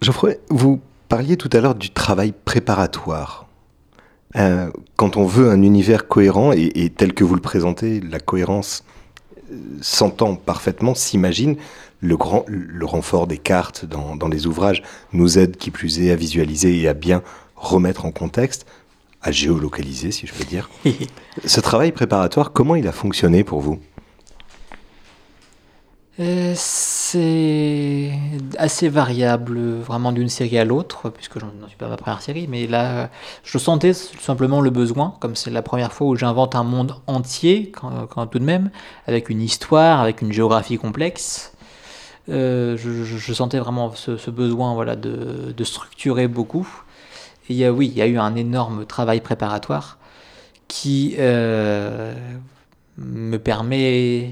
Geoffroy, 0.00 0.34
vous 0.48 0.80
parliez 1.08 1.36
tout 1.36 1.50
à 1.52 1.60
l'heure 1.60 1.74
du 1.74 1.90
travail 1.90 2.32
préparatoire. 2.44 3.43
Euh, 4.36 4.70
quand 4.96 5.16
on 5.16 5.26
veut 5.26 5.50
un 5.50 5.62
univers 5.62 6.08
cohérent, 6.08 6.52
et, 6.52 6.90
tel 6.96 7.14
que 7.14 7.24
vous 7.24 7.34
le 7.34 7.40
présentez, 7.40 8.00
la 8.00 8.18
cohérence 8.18 8.84
euh, 9.52 9.56
s'entend 9.80 10.34
parfaitement, 10.34 10.94
s'imagine, 10.94 11.56
le, 12.00 12.16
grand, 12.16 12.44
le 12.48 12.84
renfort 12.84 13.26
des 13.26 13.38
cartes 13.38 13.84
dans, 13.84 14.16
dans, 14.16 14.28
les 14.28 14.46
ouvrages 14.46 14.82
nous 15.12 15.38
aide 15.38 15.56
qui 15.56 15.70
plus 15.70 16.00
est 16.02 16.10
à 16.10 16.16
visualiser 16.16 16.78
et 16.80 16.88
à 16.88 16.94
bien 16.94 17.22
remettre 17.56 18.04
en 18.04 18.10
contexte, 18.10 18.66
à 19.22 19.30
géolocaliser 19.30 20.10
si 20.10 20.26
je 20.26 20.34
peux 20.34 20.44
dire. 20.44 20.68
Ce 21.44 21.60
travail 21.60 21.92
préparatoire, 21.92 22.52
comment 22.52 22.74
il 22.74 22.86
a 22.88 22.92
fonctionné 22.92 23.44
pour 23.44 23.60
vous? 23.60 23.78
C'est 26.18 28.12
assez 28.56 28.88
variable, 28.88 29.58
vraiment 29.80 30.12
d'une 30.12 30.28
série 30.28 30.58
à 30.58 30.64
l'autre, 30.64 31.10
puisque 31.10 31.40
je 31.40 31.44
n'en 31.44 31.66
suis 31.66 31.76
pas 31.76 31.88
ma 31.88 31.96
première 31.96 32.22
série, 32.22 32.46
mais 32.46 32.68
là, 32.68 33.10
je 33.42 33.58
sentais 33.58 33.92
tout 33.92 34.20
simplement 34.20 34.60
le 34.60 34.70
besoin, 34.70 35.16
comme 35.20 35.34
c'est 35.34 35.50
la 35.50 35.62
première 35.62 35.92
fois 35.92 36.06
où 36.06 36.16
j'invente 36.16 36.54
un 36.54 36.62
monde 36.62 36.94
entier, 37.08 37.72
quand, 37.72 38.26
tout 38.28 38.38
de 38.38 38.44
même, 38.44 38.70
avec 39.08 39.28
une 39.28 39.42
histoire, 39.42 40.00
avec 40.00 40.22
une 40.22 40.32
géographie 40.32 40.78
complexe. 40.78 41.52
Euh, 42.28 42.76
je, 42.78 43.32
sentais 43.32 43.58
vraiment 43.58 43.92
ce, 43.94 44.30
besoin 44.30 44.74
voilà, 44.74 44.94
de, 44.94 45.64
structurer 45.64 46.28
beaucoup. 46.28 46.68
Et 47.50 47.68
oui, 47.68 47.88
il 47.88 47.98
y 47.98 48.02
a 48.02 48.06
eu 48.06 48.18
un 48.18 48.36
énorme 48.36 48.86
travail 48.86 49.20
préparatoire 49.20 49.98
qui 50.68 51.16
euh, 51.18 52.14
me 52.96 53.36
permet 53.38 54.30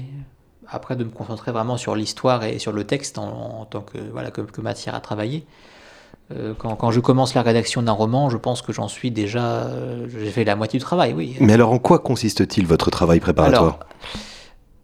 après 0.73 0.95
de 0.95 1.03
me 1.03 1.09
concentrer 1.09 1.51
vraiment 1.51 1.77
sur 1.77 1.95
l'histoire 1.95 2.43
et 2.43 2.59
sur 2.59 2.71
le 2.71 2.83
texte 2.83 3.17
en, 3.17 3.65
tant 3.69 3.81
que, 3.81 3.97
voilà, 4.11 4.31
que, 4.31 4.61
matière 4.61 4.95
à 4.95 4.99
travailler. 4.99 5.45
Euh, 6.31 6.53
quand, 6.57 6.75
quand, 6.75 6.91
je 6.91 6.99
commence 6.99 7.35
la 7.35 7.43
rédaction 7.43 7.83
d'un 7.83 7.91
roman, 7.91 8.29
je 8.29 8.37
pense 8.37 8.61
que 8.61 8.73
j'en 8.73 8.87
suis 8.87 9.11
déjà. 9.11 9.43
Euh, 9.43 10.07
j'ai 10.09 10.31
fait 10.31 10.43
la 10.43 10.55
moitié 10.55 10.79
du 10.79 10.85
travail, 10.85 11.13
oui. 11.13 11.35
Mais 11.39 11.53
alors, 11.53 11.71
en 11.71 11.79
quoi 11.79 11.99
consiste-t-il 11.99 12.65
votre 12.65 12.89
travail 12.89 13.19
préparatoire? 13.19 13.79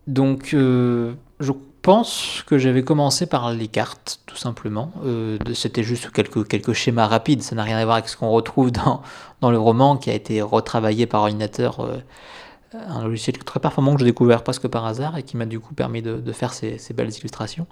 Donc, 0.06 0.52
euh, 0.54 1.14
je 1.40 1.52
pense 1.82 2.44
que 2.46 2.58
j'avais 2.58 2.84
commencé 2.84 3.26
par 3.26 3.52
les 3.52 3.68
cartes, 3.68 4.20
tout 4.26 4.36
simplement. 4.36 4.92
C'était 5.54 5.84
juste 5.84 6.12
quelques, 6.12 6.48
quelques 6.48 6.74
schémas 6.74 7.08
rapides, 7.08 7.42
ça 7.42 7.56
n'a 7.56 7.64
rien 7.64 7.78
à 7.78 7.86
voir 7.86 7.98
avec 7.98 8.10
ce 8.10 8.18
qu'on 8.18 8.30
retrouve 8.30 8.72
dans, 8.72 9.02
dans 9.42 9.50
le 9.50 9.58
roman 9.58 9.96
qui 9.96 10.10
a 10.10 10.14
été 10.14 10.42
retravaillé 10.42 11.06
par 11.06 11.22
ordinateur 11.22 11.88
un 12.74 13.04
logiciel 13.04 13.38
très 13.38 13.60
performant 13.60 13.94
que 13.94 14.00
j'ai 14.00 14.06
découvert 14.06 14.44
presque 14.44 14.68
par 14.68 14.86
hasard 14.86 15.18
et 15.18 15.24
qui 15.24 15.38
m'a 15.38 15.46
du 15.46 15.60
coup 15.60 15.74
permis 15.74 16.02
de, 16.02 16.32
faire 16.32 16.54
ces, 16.54 16.80
belles 16.94 17.12
illustrations. 17.12 17.68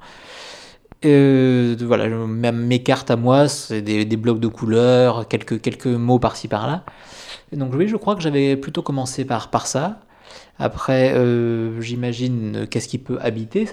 Euh, 1.06 1.76
voilà, 1.82 2.08
même 2.08 2.66
mes 2.66 2.82
cartes 2.82 3.12
à 3.12 3.16
moi, 3.16 3.48
c'est 3.48 3.82
des, 3.82 4.18
blocs 4.18 4.40
de 4.40 4.48
couleurs, 4.48 5.28
quelques, 5.28 5.62
quelques 5.62 5.88
mots 5.88 6.20
par-ci 6.20 6.48
par-là. 6.48 6.84
donc 7.52 7.74
oui, 7.76 7.88
je 7.88 7.96
crois 7.96 8.16
que 8.16 8.22
j'avais 8.22 8.56
plutôt 8.56 8.82
commencé 8.82 9.26
par, 9.26 9.50
par 9.50 9.68
ça. 9.68 10.00
Après, 10.60 11.14
euh, 11.14 11.80
j'imagine 11.82 12.68
qu'est-ce 12.70 12.88
qui 12.88 12.98
peut 12.98 13.20
habiter 13.22 13.68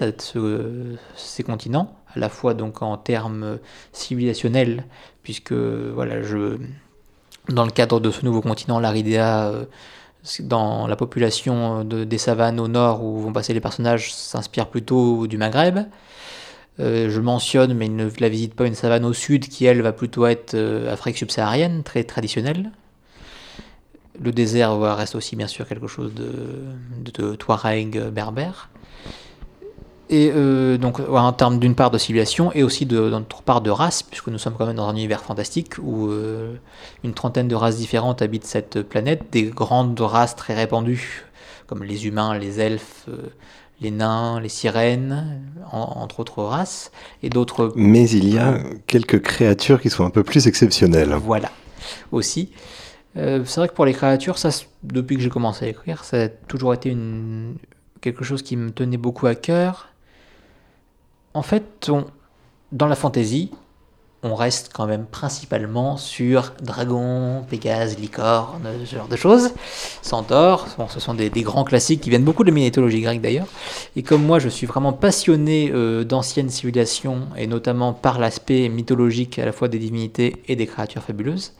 ces 1.15 1.43
continents, 1.43 1.95
à 2.13 2.19
la 2.19 2.29
fois 2.29 2.53
donc 2.53 2.83
en 2.83 2.95
termes 2.97 3.57
civilisationnels, 3.91 4.85
puisque 5.23 5.53
voilà, 5.53 6.21
je, 6.21 6.57
dans 7.49 7.65
le 7.65 7.71
cadre 7.71 7.99
de 7.99 8.11
ce 8.11 8.23
nouveau 8.23 8.41
continent, 8.41 8.79
l'Aridea, 8.79 9.49
euh, 9.49 9.65
dans 10.41 10.87
la 10.87 10.95
population 10.95 11.83
de, 11.83 12.03
des 12.03 12.17
savanes 12.17 12.59
au 12.59 12.67
nord 12.67 13.03
où 13.03 13.19
vont 13.19 13.33
passer 13.33 13.53
les 13.53 13.59
personnages 13.59 14.13
s'inspire 14.13 14.67
plutôt 14.67 15.27
du 15.27 15.37
Maghreb. 15.37 15.79
Euh, 16.79 17.09
je 17.09 17.21
mentionne, 17.21 17.73
mais 17.73 17.85
il 17.85 17.95
ne 17.95 18.09
la 18.19 18.29
visite 18.29 18.53
pas, 18.53 18.65
une 18.65 18.75
savane 18.75 19.05
au 19.05 19.13
sud 19.13 19.47
qui, 19.47 19.65
elle, 19.65 19.81
va 19.81 19.93
plutôt 19.93 20.25
être 20.25 20.55
euh, 20.55 20.91
Afrique 20.91 21.17
subsaharienne, 21.17 21.83
très 21.83 22.03
traditionnelle. 22.03 22.71
Le 24.19 24.31
désert 24.31 24.79
reste 24.79 25.15
aussi, 25.15 25.35
bien 25.35 25.47
sûr, 25.47 25.67
quelque 25.67 25.87
chose 25.87 26.13
de, 26.13 26.31
de, 27.11 27.35
Touareg 27.35 28.09
berbère. 28.09 28.69
Et 30.09 30.31
euh, 30.33 30.77
donc, 30.77 30.99
en 30.99 31.33
termes 31.33 31.59
d'une 31.59 31.73
part 31.73 31.89
de 31.89 31.97
civilisation 31.97 32.51
et 32.53 32.63
aussi 32.63 32.85
d'autre 32.85 33.41
part 33.41 33.61
de 33.61 33.71
race, 33.71 34.03
puisque 34.03 34.27
nous 34.27 34.37
sommes 34.37 34.53
quand 34.57 34.67
même 34.67 34.75
dans 34.75 34.87
un 34.87 34.93
univers 34.93 35.21
fantastique 35.21 35.73
où 35.81 36.09
euh, 36.09 36.55
une 37.03 37.13
trentaine 37.13 37.47
de 37.47 37.55
races 37.55 37.77
différentes 37.77 38.21
habitent 38.21 38.45
cette 38.45 38.83
planète, 38.83 39.23
des 39.31 39.43
grandes 39.43 39.99
races 39.99 40.35
très 40.35 40.53
répandues, 40.53 41.25
comme 41.65 41.83
les 41.83 42.05
humains, 42.05 42.37
les 42.37 42.59
elfes, 42.59 43.05
euh, 43.09 43.17
les 43.81 43.89
nains, 43.89 44.39
les 44.39 44.49
sirènes, 44.49 45.41
entre 45.71 46.19
autres 46.19 46.43
races, 46.43 46.91
et 47.23 47.29
d'autres. 47.29 47.73
Mais 47.75 48.07
il 48.07 48.31
y 48.31 48.37
a 48.37 48.59
quelques 48.85 49.21
créatures 49.21 49.81
qui 49.81 49.89
sont 49.89 50.05
un 50.05 50.11
peu 50.11 50.23
plus 50.23 50.47
exceptionnelles. 50.47 51.13
Voilà, 51.19 51.51
aussi. 52.11 52.51
c'est 53.15 53.55
vrai 53.55 53.67
que 53.67 53.73
pour 53.73 53.85
les 53.85 53.93
créatures, 53.93 54.37
ça, 54.37 54.49
depuis 54.83 55.17
que 55.17 55.23
j'ai 55.23 55.29
commencé 55.29 55.65
à 55.65 55.67
écrire, 55.67 56.05
ça 56.05 56.21
a 56.21 56.27
toujours 56.29 56.73
été 56.73 56.89
une, 56.89 57.55
quelque 57.99 58.23
chose 58.23 58.43
qui 58.43 58.55
me 58.55 58.69
tenait 58.69 58.95
beaucoup 58.95 59.25
à 59.27 59.35
cœur 59.35 59.89
en 61.35 61.41
fait, 61.41 61.91
dans 62.71 62.87
la 62.87 62.95
fantasy, 62.95 63.51
on 64.23 64.33
reste 64.33 64.71
quand 64.73 64.87
même 64.87 65.05
principalement 65.05 65.97
sur 65.97 66.53
dragon, 66.63 67.45
pégase, 67.47 67.99
licorne, 67.99 68.67
ce 68.85 68.95
genre 68.95 69.09
de 69.09 69.17
choses. 69.17 69.51
Centaure, 70.01 70.65
ce 70.89 70.99
sont 70.99 71.13
des, 71.13 71.29
grands 71.29 71.65
classiques 71.65 72.01
qui 72.01 72.09
viennent 72.09 72.23
beaucoup 72.23 72.43
de 72.43 72.49
la 72.49 72.55
mythologie 72.55 73.01
grecque 73.01 73.21
d'ailleurs. 73.21 73.47
Et 73.97 74.01
comme 74.01 74.23
moi, 74.23 74.39
je 74.39 74.47
suis 74.47 74.65
vraiment 74.65 74.93
passionné 74.93 75.71
euh, 75.73 76.05
d'anciennes 76.05 76.49
civilisations, 76.49 77.27
et 77.37 77.47
notamment 77.47 77.93
par 77.93 78.17
l'aspect 78.17 78.69
mythologique 78.69 79.37
à 79.37 79.45
la 79.45 79.51
fois 79.51 79.67
des 79.67 79.77
divinités 79.77 80.37
et 80.47 80.55
des 80.55 80.65
créatures 80.65 81.03
fabuleuses, 81.03 81.51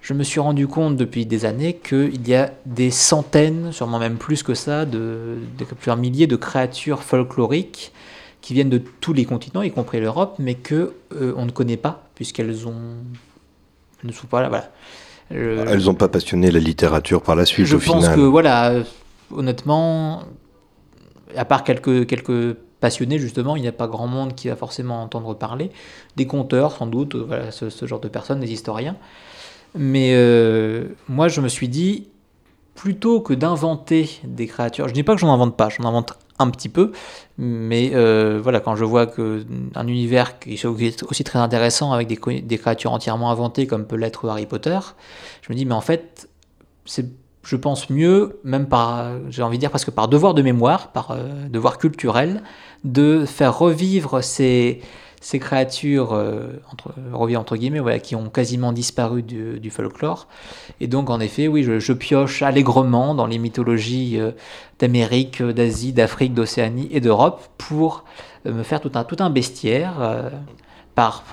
je 0.00 0.14
me 0.14 0.24
suis 0.24 0.40
rendu 0.40 0.66
compte 0.66 0.96
depuis 0.96 1.26
des 1.26 1.44
années 1.44 1.74
qu'il 1.74 2.26
y 2.26 2.34
a 2.34 2.52
des 2.66 2.90
centaines, 2.90 3.70
sûrement 3.70 3.98
même 3.98 4.16
plus 4.16 4.42
que 4.42 4.54
ça, 4.54 4.86
de 4.86 5.36
plusieurs 5.76 5.96
milliers 5.96 6.26
de 6.26 6.36
créatures 6.36 7.02
folkloriques 7.02 7.92
qui 8.44 8.52
viennent 8.52 8.68
de 8.68 8.82
tous 9.00 9.14
les 9.14 9.24
continents, 9.24 9.62
y 9.62 9.70
compris 9.70 10.00
l'Europe, 10.00 10.36
mais 10.38 10.54
que 10.54 10.92
on 11.10 11.46
ne 11.46 11.50
connaît 11.50 11.78
pas, 11.78 12.04
puisqu'elles 12.14 12.68
ont... 12.68 12.96
ne 14.02 14.12
sont 14.12 14.26
pas 14.26 14.42
là, 14.42 14.50
voilà. 14.50 14.70
Elles 15.30 15.84
n'ont 15.84 15.94
pas 15.94 16.08
passionné 16.08 16.50
la 16.50 16.60
littérature 16.60 17.22
par 17.22 17.36
la 17.36 17.46
suite, 17.46 17.64
je 17.64 17.76
au 17.76 17.80
final. 17.80 18.02
Je 18.02 18.06
pense 18.06 18.14
que, 18.14 18.20
voilà, 18.20 18.82
honnêtement, 19.34 20.24
à 21.34 21.46
part 21.46 21.64
quelques, 21.64 22.06
quelques 22.06 22.54
passionnés, 22.80 23.18
justement, 23.18 23.56
il 23.56 23.62
n'y 23.62 23.68
a 23.68 23.72
pas 23.72 23.86
grand 23.86 24.08
monde 24.08 24.34
qui 24.34 24.48
va 24.48 24.56
forcément 24.56 25.02
entendre 25.02 25.32
parler. 25.32 25.70
Des 26.16 26.26
conteurs, 26.26 26.72
sans 26.72 26.86
doute, 26.86 27.16
voilà, 27.16 27.50
ce, 27.50 27.86
genre 27.86 28.00
de 28.00 28.08
personnes, 28.08 28.40
des 28.40 28.52
historiens. 28.52 28.96
Mais 29.74 30.12
euh, 30.12 30.88
moi, 31.08 31.28
je 31.28 31.40
me 31.40 31.48
suis 31.48 31.68
dit, 31.68 32.08
plutôt 32.74 33.22
que 33.22 33.32
d'inventer 33.32 34.20
des 34.24 34.46
créatures, 34.46 34.84
je 34.84 34.90
ne 34.90 34.96
dis 34.96 35.02
pas 35.02 35.14
que 35.14 35.20
j'en 35.22 35.32
invente 35.32 35.56
pas, 35.56 35.70
j'en 35.70 35.84
invente 35.84 36.18
un 36.38 36.50
petit 36.50 36.68
peu, 36.68 36.92
mais 37.38 37.92
euh, 37.94 38.40
voilà, 38.42 38.60
quand 38.60 38.76
je 38.76 38.84
vois 38.84 39.06
qu'un 39.06 39.86
univers 39.86 40.38
qui 40.38 40.54
est 40.54 40.64
aussi 40.64 41.24
très 41.24 41.38
intéressant 41.38 41.92
avec 41.92 42.08
des, 42.08 42.42
des 42.42 42.58
créatures 42.58 42.92
entièrement 42.92 43.30
inventées 43.30 43.66
comme 43.66 43.86
peut 43.86 43.96
l'être 43.96 44.28
Harry 44.28 44.46
Potter, 44.46 44.78
je 45.42 45.52
me 45.52 45.56
dis, 45.56 45.64
mais 45.64 45.74
en 45.74 45.80
fait, 45.80 46.28
c'est 46.84 47.06
je 47.44 47.56
pense 47.56 47.90
mieux, 47.90 48.40
même 48.42 48.66
par, 48.66 49.10
j'ai 49.28 49.42
envie 49.42 49.58
de 49.58 49.60
dire 49.60 49.70
presque 49.70 49.90
par 49.90 50.08
devoir 50.08 50.34
de 50.34 50.42
mémoire, 50.42 50.92
par 50.92 51.10
euh, 51.10 51.46
devoir 51.48 51.78
culturel, 51.78 52.42
de 52.84 53.24
faire 53.26 53.58
revivre 53.58 54.22
ces, 54.22 54.80
ces 55.24 55.38
créatures, 55.38 56.12
euh, 56.12 56.60
entre, 56.70 56.92
revivre 57.12 57.40
entre 57.40 57.56
guillemets, 57.56 58.00
qui 58.00 58.14
ont 58.14 58.28
quasiment 58.28 58.72
disparu 58.72 59.22
du, 59.22 59.70
folklore. 59.70 60.28
Et 60.80 60.86
donc, 60.86 61.08
en 61.08 61.18
effet, 61.18 61.48
oui, 61.48 61.62
je, 61.62 61.92
pioche 61.94 62.42
allègrement 62.42 63.14
dans 63.14 63.26
les 63.26 63.38
mythologies 63.38 64.20
euh, 64.20 64.32
d'Amérique, 64.78 65.42
d'Asie, 65.42 65.94
d'Afrique, 65.94 66.34
d'Océanie 66.34 66.88
et 66.90 67.00
d'Europe 67.00 67.48
pour 67.56 68.04
me 68.44 68.62
faire 68.62 68.82
tout 68.82 68.92
un, 68.94 69.04
tout 69.04 69.16
un 69.20 69.30
bestiaire 69.30 70.30
par 70.94 71.24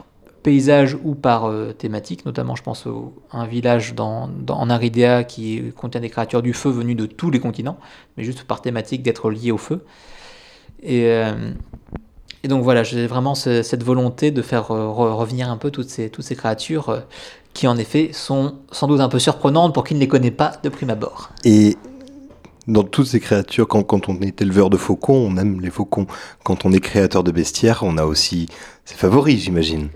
paysage 0.43 0.97
ou 1.03 1.13
par 1.13 1.45
euh, 1.45 1.73
thématique, 1.73 2.25
notamment 2.25 2.55
je 2.55 2.63
pense 2.63 2.87
à 3.31 3.37
un 3.37 3.45
village 3.45 3.93
dans, 3.93 4.29
en 4.47 4.69
Aridea 4.69 5.25
qui 5.25 5.73
contient 5.75 5.99
des 5.99 6.09
créatures 6.09 6.41
du 6.41 6.53
feu 6.53 6.69
venues 6.69 6.95
de 6.95 7.05
tous 7.05 7.29
les 7.29 7.41
continents, 7.41 7.77
mais 8.15 8.23
juste 8.23 8.45
par 8.45 8.61
thématique 8.61 9.03
d'être 9.03 9.29
lié 9.29 9.51
au 9.51 9.57
feu. 9.57 9.83
Et, 10.81 11.07
euh, 11.07 11.51
et 12.43 12.47
donc 12.47 12.63
voilà, 12.63 12.83
j'ai 12.83 13.07
vraiment 13.07 13.35
cette 13.35 13.83
volonté 13.83 14.31
de 14.31 14.41
faire 14.41 14.71
euh, 14.71 14.89
revenir 14.89 15.49
un 15.49 15.57
peu 15.57 15.71
toutes 15.71 15.89
ces, 15.89 16.09
toutes 16.09 16.25
ces 16.25 16.35
créatures 16.35 17.03
qui 17.53 17.67
en 17.67 17.77
effet 17.77 18.11
sont 18.13 18.55
sans 18.71 18.87
doute 18.87 19.01
un 19.01 19.09
peu 19.09 19.19
surprenantes 19.19 19.73
pour 19.73 19.83
qui 19.83 19.93
ne 19.93 19.99
les 19.99 20.07
connaît 20.07 20.31
pas 20.31 20.53
de 20.63 20.69
prime 20.69 20.89
abord. 20.89 21.31
Et 21.43 21.77
dans 22.67 22.83
toutes 22.83 23.07
ces 23.07 23.19
créatures, 23.19 23.67
quand, 23.67 23.83
quand, 23.83 24.09
on 24.09 24.19
est 24.21 24.41
éleveur 24.41 24.69
de 24.69 24.77
faucons, 24.77 25.27
on 25.29 25.37
aime 25.37 25.61
les 25.61 25.71
faucons. 25.71 26.07
Quand 26.43 26.65
on 26.65 26.71
est 26.71 26.79
créateur 26.79 27.23
de 27.23 27.31
bestiaires, 27.31 27.83
on 27.83 27.97
a 27.97 28.05
aussi 28.05 28.47
ses 28.85 28.95
favoris, 28.95 29.43
j'imagine. 29.43 29.89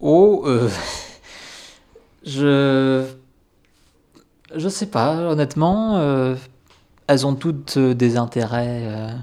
Oh, 0.00 0.42
euh, 0.46 0.68
je. 2.24 3.04
Je 4.54 4.68
sais 4.68 4.86
pas, 4.86 5.16
honnêtement. 5.30 5.96
Euh, 5.98 6.34
elles 7.06 7.26
ont 7.26 7.34
toutes 7.34 7.76
euh, 7.76 7.94
des 7.94 8.16
intérêts 8.16 9.14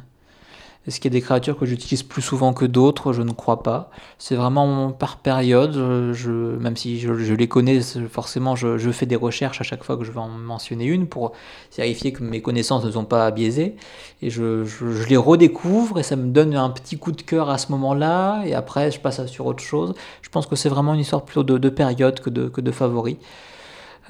est-ce 0.91 0.99
qu'il 0.99 1.09
y 1.09 1.15
a 1.15 1.17
des 1.17 1.23
créatures 1.23 1.57
que 1.57 1.65
j'utilise 1.65 2.03
plus 2.03 2.21
souvent 2.21 2.51
que 2.51 2.65
d'autres? 2.65 3.13
Je 3.13 3.21
ne 3.21 3.31
crois 3.31 3.63
pas. 3.63 3.91
C'est 4.17 4.35
vraiment 4.35 4.91
par 4.91 5.19
période. 5.19 5.77
Même 5.77 6.75
si 6.75 6.99
je, 6.99 7.33
les 7.33 7.47
connais, 7.47 7.79
forcément, 8.09 8.57
je, 8.57 8.91
fais 8.91 9.05
des 9.05 9.15
recherches 9.15 9.61
à 9.61 9.63
chaque 9.63 9.85
fois 9.85 9.95
que 9.95 10.03
je 10.03 10.11
vais 10.11 10.19
en 10.19 10.27
mentionner 10.27 10.83
une 10.83 11.07
pour 11.07 11.31
vérifier 11.77 12.11
que 12.11 12.23
mes 12.23 12.41
connaissances 12.41 12.83
ne 12.83 12.91
sont 12.91 13.05
pas 13.05 13.31
biaisées. 13.31 13.77
Et 14.21 14.29
je, 14.29 14.65
les 15.07 15.15
redécouvre 15.15 15.97
et 15.97 16.03
ça 16.03 16.17
me 16.17 16.29
donne 16.29 16.55
un 16.55 16.69
petit 16.69 16.97
coup 16.97 17.13
de 17.13 17.21
cœur 17.21 17.49
à 17.49 17.57
ce 17.57 17.71
moment-là. 17.71 18.43
Et 18.45 18.53
après, 18.53 18.91
je 18.91 18.99
passe 18.99 19.25
sur 19.27 19.45
autre 19.45 19.63
chose. 19.63 19.93
Je 20.21 20.27
pense 20.27 20.45
que 20.45 20.57
c'est 20.57 20.69
vraiment 20.69 20.93
une 20.93 20.99
histoire 20.99 21.23
plutôt 21.23 21.43
de, 21.43 21.69
période 21.69 22.19
que 22.19 22.29
de, 22.29 22.49
que 22.49 22.59
de 22.59 22.71
favoris. 22.71 23.15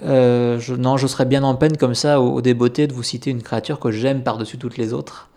Euh, 0.03 0.59
non, 0.79 0.97
je 0.97 1.05
serais 1.05 1.25
bien 1.25 1.43
en 1.43 1.53
peine 1.53 1.77
comme 1.77 1.93
ça, 1.93 2.19
au, 2.19 2.37
au 2.37 2.41
de 2.41 2.91
vous 2.91 3.03
citer 3.03 3.29
une 3.29 3.43
créature 3.43 3.79
que 3.79 3.91
j'aime 3.91 4.23
par-dessus 4.23 4.57
toutes 4.57 4.77
les 4.77 4.93
autres. 4.93 5.30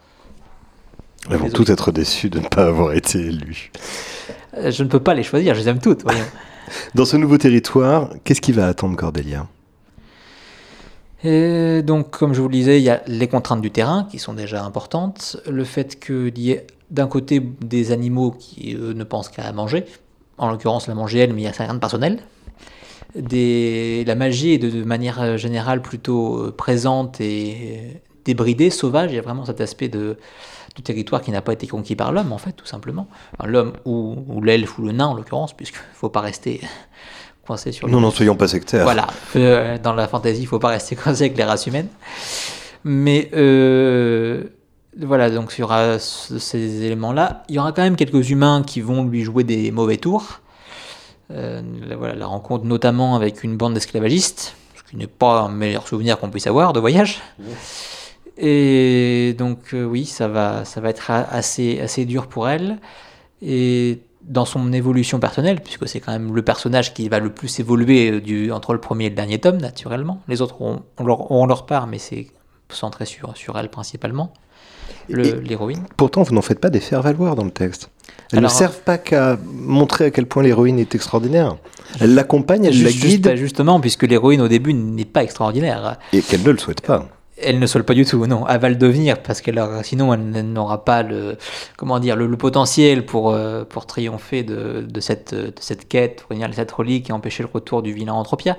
Elles 1.30 1.38
vont 1.38 1.48
toutes 1.48 1.70
être 1.70 1.92
déçues 1.92 2.30
de 2.30 2.38
ne 2.38 2.46
pas 2.46 2.66
avoir 2.66 2.92
été 2.92 3.18
élues. 3.18 3.70
Euh, 4.56 4.70
je 4.70 4.82
ne 4.82 4.88
peux 4.88 5.00
pas 5.00 5.14
les 5.14 5.22
choisir, 5.22 5.54
je 5.54 5.60
les 5.60 5.68
aime 5.68 5.80
toutes. 5.80 6.04
Dans 6.94 7.04
ce 7.04 7.16
nouveau 7.16 7.38
territoire, 7.38 8.10
qu'est-ce 8.24 8.40
qui 8.40 8.52
va 8.52 8.66
attendre 8.66 8.96
Cordélia 8.96 9.46
et 11.26 11.80
donc, 11.82 12.10
comme 12.10 12.34
je 12.34 12.42
vous 12.42 12.48
le 12.48 12.54
disais, 12.54 12.78
il 12.78 12.84
y 12.84 12.90
a 12.90 13.02
les 13.06 13.28
contraintes 13.28 13.62
du 13.62 13.70
terrain 13.70 14.06
qui 14.10 14.18
sont 14.18 14.34
déjà 14.34 14.62
importantes, 14.62 15.38
le 15.48 15.64
fait 15.64 15.98
qu'il 15.98 16.38
y 16.38 16.50
ait 16.50 16.66
d'un 16.90 17.06
côté 17.06 17.40
des 17.40 17.92
animaux 17.92 18.30
qui 18.30 18.74
eux, 18.74 18.92
ne 18.92 19.04
pensent 19.04 19.30
qu'à 19.30 19.50
manger, 19.52 19.87
en 20.37 20.50
l'occurrence 20.50 20.87
la 20.87 20.94
manger 20.94 21.20
elle, 21.20 21.32
mais 21.32 21.40
il 21.40 21.44
y 21.44 21.48
a 21.48 21.50
rien 21.50 21.72
de 21.72 21.78
personnel. 21.78 22.18
Des... 23.16 24.04
La 24.06 24.16
magie 24.16 24.52
est 24.52 24.58
de, 24.58 24.84
manière 24.84 25.38
générale 25.38 25.80
plutôt 25.80 26.37
euh, 26.37 26.54
présente 26.54 27.22
et 27.22 28.02
débridée, 28.24 28.70
sauvage. 28.70 29.12
Il 29.12 29.16
y 29.16 29.18
a 29.18 29.22
vraiment 29.22 29.44
cet 29.44 29.60
aspect 29.60 29.88
de, 29.88 30.16
du 30.74 30.82
territoire 30.82 31.22
qui 31.22 31.30
n'a 31.30 31.42
pas 31.42 31.52
été 31.52 31.66
conquis 31.66 31.96
par 31.96 32.12
l'homme, 32.12 32.32
en 32.32 32.38
fait, 32.38 32.52
tout 32.52 32.66
simplement. 32.66 33.08
l'homme 33.44 33.72
ou, 33.84 34.40
l'elfe 34.42 34.78
ou 34.78 34.82
le 34.82 34.92
nain, 34.92 35.06
en 35.06 35.14
l'occurrence, 35.14 35.52
puisqu'il 35.52 35.78
ne 35.78 35.94
faut 35.94 36.08
pas 36.08 36.20
rester 36.20 36.60
coincé 37.46 37.72
sur... 37.72 37.88
Non, 37.88 38.00
non, 38.00 38.10
soyons 38.10 38.37
pas 38.37 38.48
sectaires. 38.48 38.84
Voilà, 38.84 39.06
euh, 39.37 39.78
dans 39.78 39.94
la 39.94 40.08
fantaisie, 40.08 40.40
il 40.40 40.44
ne 40.44 40.48
faut 40.48 40.58
pas 40.58 40.68
rester 40.68 40.96
coincé 40.96 41.24
avec 41.24 41.37
les 41.37 41.44
races 41.44 41.66
humaines. 41.66 41.88
Mais... 42.84 43.30
Euh, 43.34 44.44
voilà, 44.96 45.28
donc 45.28 45.50
sur 45.50 45.74
ces 45.98 46.84
éléments-là, 46.84 47.42
il 47.48 47.56
y 47.56 47.58
aura 47.58 47.72
quand 47.72 47.82
même 47.82 47.96
quelques 47.96 48.30
humains 48.30 48.62
qui 48.64 48.80
vont 48.80 49.02
lui 49.02 49.24
jouer 49.24 49.42
des 49.42 49.72
mauvais 49.72 49.96
tours. 49.96 50.40
Euh, 51.30 51.62
voilà, 51.98 52.14
la 52.14 52.26
rencontre 52.26 52.64
notamment 52.64 53.16
avec 53.16 53.42
une 53.42 53.56
bande 53.56 53.74
d'esclavagistes, 53.74 54.54
ce 54.76 54.88
qui 54.88 54.96
n'est 54.96 55.06
pas 55.06 55.40
un 55.40 55.48
meilleur 55.48 55.88
souvenir 55.88 56.18
qu'on 56.18 56.30
puisse 56.30 56.46
avoir 56.46 56.72
de 56.72 56.80
voyage. 56.80 57.20
Et 58.36 59.34
donc 59.38 59.74
euh, 59.74 59.84
oui, 59.84 60.04
ça 60.04 60.28
va, 60.28 60.64
ça 60.64 60.80
va 60.80 60.90
être 60.90 61.10
assez, 61.10 61.80
assez 61.80 62.04
dur 62.04 62.26
pour 62.26 62.48
elle. 62.48 62.78
Et 63.42 64.00
dans 64.22 64.44
son 64.44 64.72
évolution 64.72 65.20
personnelle, 65.20 65.60
puisque 65.60 65.86
c'est 65.86 66.00
quand 66.00 66.12
même 66.12 66.34
le 66.34 66.42
personnage 66.42 66.94
qui 66.94 67.08
va 67.08 67.18
le 67.18 67.30
plus 67.30 67.60
évoluer 67.60 68.10
euh, 68.10 68.20
du, 68.20 68.50
entre 68.50 68.72
le 68.72 68.80
premier 68.80 69.06
et 69.06 69.10
le 69.10 69.14
dernier 69.14 69.38
tome, 69.38 69.58
naturellement. 69.58 70.20
Les 70.28 70.40
autres 70.40 70.62
ont, 70.62 70.82
leur, 71.04 71.46
leur, 71.46 71.66
part, 71.66 71.86
mais 71.86 71.98
c'est 71.98 72.28
centré 72.70 73.04
sur, 73.04 73.36
sur 73.36 73.58
elle 73.58 73.68
principalement, 73.68 74.32
l'héroïne. 75.08 75.84
Pourtant, 75.96 76.22
vous 76.22 76.34
n'en 76.34 76.42
faites 76.42 76.58
pas 76.58 76.70
des 76.70 76.80
faire-valoir 76.80 77.36
dans 77.36 77.44
le 77.44 77.50
texte. 77.50 77.90
Elles 78.32 78.40
ne 78.40 78.48
servent 78.48 78.80
pas 78.80 78.98
qu'à 78.98 79.38
montrer 79.44 80.06
à 80.06 80.10
quel 80.10 80.26
point 80.26 80.42
l'héroïne 80.42 80.78
est 80.78 80.94
extraordinaire. 80.94 81.56
Elle 82.00 82.14
l'accompagne, 82.14 82.64
elle 82.64 82.82
la 82.82 82.90
guide. 82.90 83.36
justement, 83.36 83.78
puisque 83.80 84.04
l'héroïne 84.04 84.40
au 84.40 84.48
début 84.48 84.74
n'est 84.74 85.04
pas 85.04 85.22
extraordinaire. 85.22 85.98
Et 86.12 86.20
qu'elle 86.20 86.42
ne 86.42 86.50
le 86.50 86.58
souhaite 86.58 86.80
pas 86.80 87.06
elle 87.36 87.58
ne 87.58 87.66
souhaite 87.66 87.84
pas 87.84 87.94
du 87.94 88.04
tout, 88.04 88.26
non. 88.26 88.46
Elle 88.48 88.60
va 88.60 88.68
le 88.68 88.76
devenir 88.76 89.22
parce 89.22 89.40
qu'elle 89.40 89.60
sinon 89.82 90.14
elle 90.14 90.52
n'aura 90.52 90.84
pas 90.84 91.02
le 91.02 91.36
comment 91.76 91.98
dire 91.98 92.16
le, 92.16 92.36
potentiel 92.36 93.04
pour 93.04 93.30
euh, 93.30 93.64
pour 93.64 93.86
triompher 93.86 94.42
de, 94.42 94.86
de, 94.88 95.00
cette 95.00 95.34
de 95.34 95.52
cette 95.60 95.88
quête, 95.88 96.24
pour 96.28 96.36
cette 96.52 96.72
relique 96.72 97.10
et 97.10 97.12
empêcher 97.12 97.42
le 97.42 97.48
retour 97.52 97.82
du 97.82 97.92
vilain 97.92 98.12
Anthropia. 98.12 98.56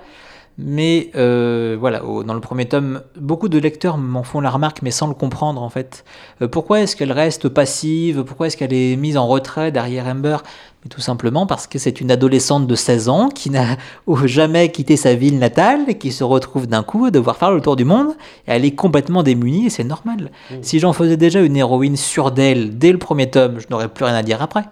Mais 0.57 1.11
euh, 1.15 1.75
voilà, 1.77 1.99
dans 1.99 2.33
le 2.33 2.39
premier 2.39 2.65
tome, 2.65 3.01
beaucoup 3.19 3.49
de 3.49 3.57
lecteurs 3.59 3.97
m'en 3.97 4.23
font 4.23 4.39
la 4.39 4.49
remarque, 4.49 4.81
mais 4.81 4.91
sans 4.91 5.07
le 5.07 5.13
comprendre 5.13 5.61
en 5.61 5.69
fait. 5.69 6.05
Euh, 6.41 6.47
pourquoi 6.47 6.79
est-ce 6.79 6.95
qu'elle 6.95 7.11
reste 7.11 7.49
passive? 7.49 8.23
Pourquoi 8.23 8.47
est-ce 8.47 8.55
qu'elle 8.55 8.73
est 8.73 8.95
mise 8.95 9.17
en 9.17 9.27
retrait 9.27 9.73
derrière 9.73 10.07
Amber? 10.07 10.37
Mais 10.83 10.89
tout 10.89 11.01
simplement 11.01 11.45
parce 11.45 11.67
que 11.67 11.77
c'est 11.77 11.99
une 11.99 12.09
adolescente 12.09 12.67
de 12.67 12.75
16 12.75 13.09
ans 13.09 13.27
qui 13.27 13.49
n'a 13.49 13.75
jamais 14.25 14.71
quitté 14.71 14.95
sa 14.95 15.13
ville 15.13 15.39
natale 15.39 15.81
et 15.89 15.97
qui 15.97 16.13
se 16.13 16.23
retrouve 16.23 16.67
d'un 16.67 16.83
coup 16.83 17.05
à 17.05 17.11
devoir 17.11 17.35
faire 17.35 17.51
le 17.51 17.59
tour 17.59 17.75
du 17.75 17.83
monde. 17.83 18.13
Et 18.47 18.51
elle 18.51 18.63
est 18.63 18.75
complètement 18.75 19.23
démunie 19.23 19.65
et 19.65 19.69
c'est 19.69 19.83
normal. 19.83 20.31
Mmh. 20.51 20.55
Si 20.61 20.79
j'en 20.79 20.93
faisais 20.93 21.17
déjà 21.17 21.41
une 21.41 21.57
héroïne 21.57 21.97
sûre 21.97 22.31
d'elle 22.31 22.77
dès 22.77 22.93
le 22.93 22.97
premier 22.97 23.29
tome, 23.29 23.59
je 23.59 23.65
n'aurais 23.69 23.89
plus 23.89 24.05
rien 24.05 24.15
à 24.15 24.23
dire 24.23 24.41
après. 24.41 24.63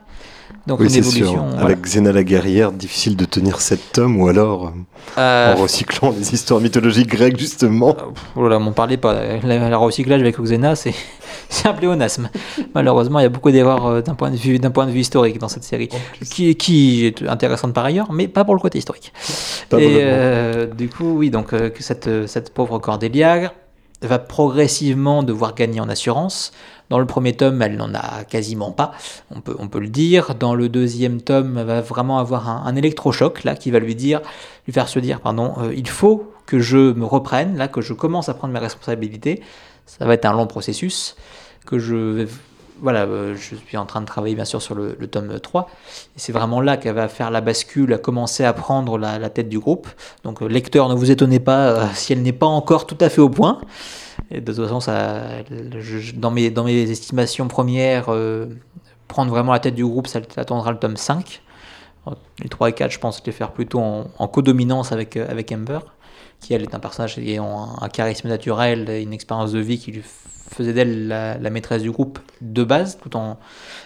Donc 0.66 0.80
oui, 0.80 0.90
c'est 0.90 1.04
sûr. 1.04 1.44
Avec 1.60 1.82
Xena 1.82 2.12
la 2.12 2.24
guerrière, 2.24 2.72
difficile 2.72 3.18
de 3.18 3.26
tenir 3.26 3.60
sept 3.60 3.92
tomes 3.92 4.20
ou 4.22 4.28
alors 4.28 4.68
euh, 4.68 4.70
euh, 5.18 5.54
en 5.54 5.62
recyclant 5.62 6.12
des 6.12 6.34
histoires 6.34 6.62
mythologiques 6.62 7.10
grecques 7.10 7.38
justement. 7.38 7.96
Voilà, 8.36 8.56
euh, 8.56 8.60
m'en 8.60 8.72
parlez 8.72 8.96
pas. 8.98 9.14
Le 9.44 9.76
recyclage 9.76 10.22
avec 10.22 10.40
Xena, 10.40 10.76
c'est 10.76 10.94
un 11.66 11.74
pléonasme. 11.74 12.30
Malheureusement, 12.74 13.20
il 13.20 13.24
y 13.24 13.26
a 13.26 13.30
beaucoup 13.30 13.52
d'erreurs 13.52 14.02
d'un 14.04 14.16
point 14.16 14.32
de 14.32 14.38
vue 14.38 14.58
d'un 14.58 14.72
point 14.72 14.86
de 14.86 14.92
vue 14.92 15.02
historique 15.02 15.38
dans 15.38 15.50
cette 15.50 15.66
série, 15.66 15.90
qui, 16.30 16.56
qui 16.56 17.08
est 17.08 17.28
intéressante 17.28 17.74
par 17.74 17.84
ailleurs, 17.84 18.14
mais 18.14 18.30
pas 18.30 18.46
pour 18.46 18.56
le 18.56 18.62
côté 18.62 18.78
historique. 18.78 19.12
Et 19.78 20.02
du 20.78 20.88
coup, 20.88 21.18
oui, 21.18 21.30
donc 21.30 21.54
cette 21.80 22.28
cette 22.28 22.54
pauvre 22.54 22.80
Cordélia 22.80 23.52
va 24.08 24.20
progressivement 24.20 25.24
devoir 25.24 25.56
gagner 25.56 25.80
en 25.80 25.90
assurance. 25.90 26.52
Dans 26.90 27.00
le 27.00 27.06
premier 27.06 27.34
tome, 27.34 27.62
elle 27.62 27.76
n'en 27.76 27.94
a 27.94 28.24
quasiment 28.24 28.72
pas, 28.72 28.92
on 29.32 29.40
peut, 29.42 29.80
le 29.80 29.88
dire. 29.88 30.36
Dans 30.36 30.54
le 30.54 30.70
deuxième 30.70 31.22
tome, 31.22 31.58
elle 31.58 31.66
va 31.66 31.82
vraiment 31.82 32.20
avoir 32.20 32.50
un, 32.50 32.76
électrochoc 32.76 33.44
là 33.44 33.56
qui 33.56 33.72
va 33.72 33.80
lui 33.80 33.96
dire, 33.96 34.22
lui 34.68 34.74
faire 34.74 34.88
se 34.88 35.00
dire, 35.00 35.22
pardon, 35.22 35.54
euh, 35.60 35.74
il 35.74 35.88
faut 35.88 36.32
que 36.46 36.60
je 36.60 36.94
me 36.94 37.06
reprenne, 37.06 37.58
là, 37.58 37.68
que 37.68 37.82
je 37.82 37.94
commence 37.94 38.30
à 38.30 38.34
prendre 38.34 38.54
mes 38.54 38.60
responsabilités. 38.60 39.42
Ça 39.86 40.06
va 40.06 40.14
être 40.14 40.26
un 40.26 40.34
long 40.34 40.48
processus, 40.48 41.16
que 41.66 41.80
je 41.80 41.96
vais 41.96 42.28
voilà, 42.84 43.04
euh, 43.04 43.34
je 43.36 43.56
suis 43.56 43.78
en 43.78 43.86
train 43.86 44.02
de 44.02 44.06
travailler 44.06 44.36
bien 44.36 44.44
sûr 44.44 44.62
sur 44.62 44.76
le, 44.76 44.96
tome 45.08 45.40
3. 45.40 45.70
Et 46.16 46.20
c'est 46.20 46.34
vraiment 46.34 46.60
là 46.60 46.76
qu'elle 46.76 46.94
va 46.96 47.08
faire 47.08 47.32
la 47.32 47.40
bascule, 47.40 47.94
à 47.94 47.98
commencer 47.98 48.44
à 48.44 48.52
prendre 48.52 48.98
la, 48.98 49.30
tête 49.30 49.48
du 49.48 49.58
groupe. 49.58 49.88
Donc, 50.26 50.42
lecteur, 50.42 50.90
ne 50.90 50.94
vous 50.94 51.10
étonnez 51.10 51.40
pas 51.40 51.88
si 51.94 52.12
elle 52.12 52.22
n'est 52.22 52.34
pas 52.34 52.46
encore 52.46 52.86
tout 52.86 52.98
à 53.00 53.10
fait 53.10 53.22
au 53.22 53.30
point. 53.30 53.62
De 54.32 54.40
toute 54.40 54.68
façon, 54.68 54.92
dans, 56.16 56.32
mes, 56.32 56.92
estimations 56.92 57.48
premières, 57.48 58.12
prendre 59.08 59.32
vraiment 59.32 59.54
la 59.54 59.60
tête 59.60 59.76
du 59.76 59.86
groupe, 59.86 60.08
ça 60.08 60.20
attendra 60.36 60.72
le 60.74 60.78
tome 60.78 60.98
5. 60.98 61.42
Les 62.42 62.50
3 62.50 62.70
et 62.70 62.74
4, 62.74 62.92
je 62.92 63.00
pense 63.00 63.26
les 63.26 63.32
faire 63.32 63.54
plutôt 63.54 63.80
en, 63.80 64.08
en 64.20 64.28
codominance 64.28 64.92
avec, 64.92 65.16
avec 65.16 65.54
Ember 65.54 65.80
qui 66.42 66.54
elle 66.54 66.64
est 66.64 66.76
un 66.76 66.80
personnage 66.80 67.18
ayant 67.18 67.78
un, 67.80 67.88
charisme 67.88 68.28
naturel 68.28 68.90
une 68.90 69.14
expérience 69.14 69.54
de 69.54 69.60
vie 69.60 69.80
qui 69.80 69.92
lui 69.92 70.04
faisait 70.52 70.74
d'elle 70.74 71.08
la, 71.08 71.50
maîtresse 71.50 71.82
du 71.82 71.92
groupe 71.92 72.20
de 72.42 72.64
base, 72.64 72.98
tout 73.02 73.16
en... 73.16 73.38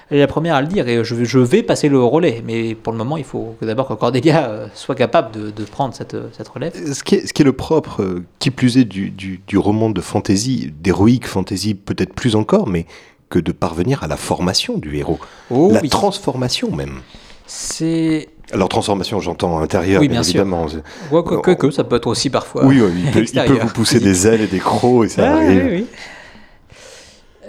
Elle 0.10 0.17
est 0.17 0.22
la 0.22 0.28
première 0.28 0.56
à 0.56 0.62
le 0.62 0.67
dire, 0.67 0.88
et 0.88 1.04
je, 1.04 1.24
je 1.24 1.39
vais 1.39 1.63
passer 1.63 1.89
le 1.89 2.02
relais, 2.02 2.41
mais 2.46 2.76
pour 2.76 2.93
le 2.93 2.98
moment, 2.98 3.17
il 3.17 3.24
faut 3.24 3.56
d'abord 3.62 3.88
que 3.88 3.93
Cordelia 3.93 4.50
euh, 4.50 4.67
soit 4.74 4.96
capable 4.96 5.54
de, 5.54 5.63
prendre 5.65 5.93
cette, 5.93 6.15
cette, 6.36 6.48
relève. 6.48 6.74
Ce 6.93 7.04
qui, 7.04 7.15
est, 7.15 7.28
ce 7.28 7.34
qui 7.34 7.41
est 7.41 7.46
le 7.46 7.54
propre, 7.54 8.02
euh, 8.02 8.26
qui 8.39 8.52
plus 8.52 8.78
est, 8.78 8.86
du, 8.86 9.10
du, 9.10 9.41
du 9.46 9.58
roman 9.58 9.89
de 9.89 10.00
fantasy, 10.00 10.72
d'héroïque 10.82 11.28
fantasy 11.28 11.74
peut-être 11.76 12.13
plus 12.13 12.36
encore, 12.36 12.67
mais 12.67 12.86
que 13.30 13.39
de 13.39 13.52
parvenir 13.52 14.04
à 14.04 14.08
la 14.08 14.17
formation 14.17 14.78
du 14.78 14.96
héros, 14.96 15.20
oh 15.52 15.72
la 15.72 15.82
transformation 15.82 16.72
même. 16.72 17.02
C'est 17.46 18.30
alors 18.54 18.70
transformation, 18.70 19.20
j'entends 19.20 19.60
intérieur, 19.60 20.02
oui, 20.02 20.08
bien, 20.08 20.22
évidemment. 20.22 20.67
Sûr. 20.70 20.82
que, 21.12 21.54
que, 21.54 21.72
ça 21.72 21.84
peut 21.84 21.98
être 21.98 22.08
aussi 22.08 22.30
parfois. 22.30 22.65
Oui, 22.65 22.78
il, 22.78 23.12
peut, 23.12 23.26
il, 23.32 23.43
peut, 23.43 23.60
vous 23.62 23.67
pousser 23.67 24.00
des 24.00 24.26
ailes 24.26 24.41
et 24.41 24.48
des 24.48 24.60
crocs 24.60 25.06
et 25.06 25.10
ça 25.10 25.30
ah, 25.30 25.36
arrive. 25.36 25.65
Oui, 25.65 25.72
oui. 25.72 25.86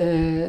Euh, 0.01 0.49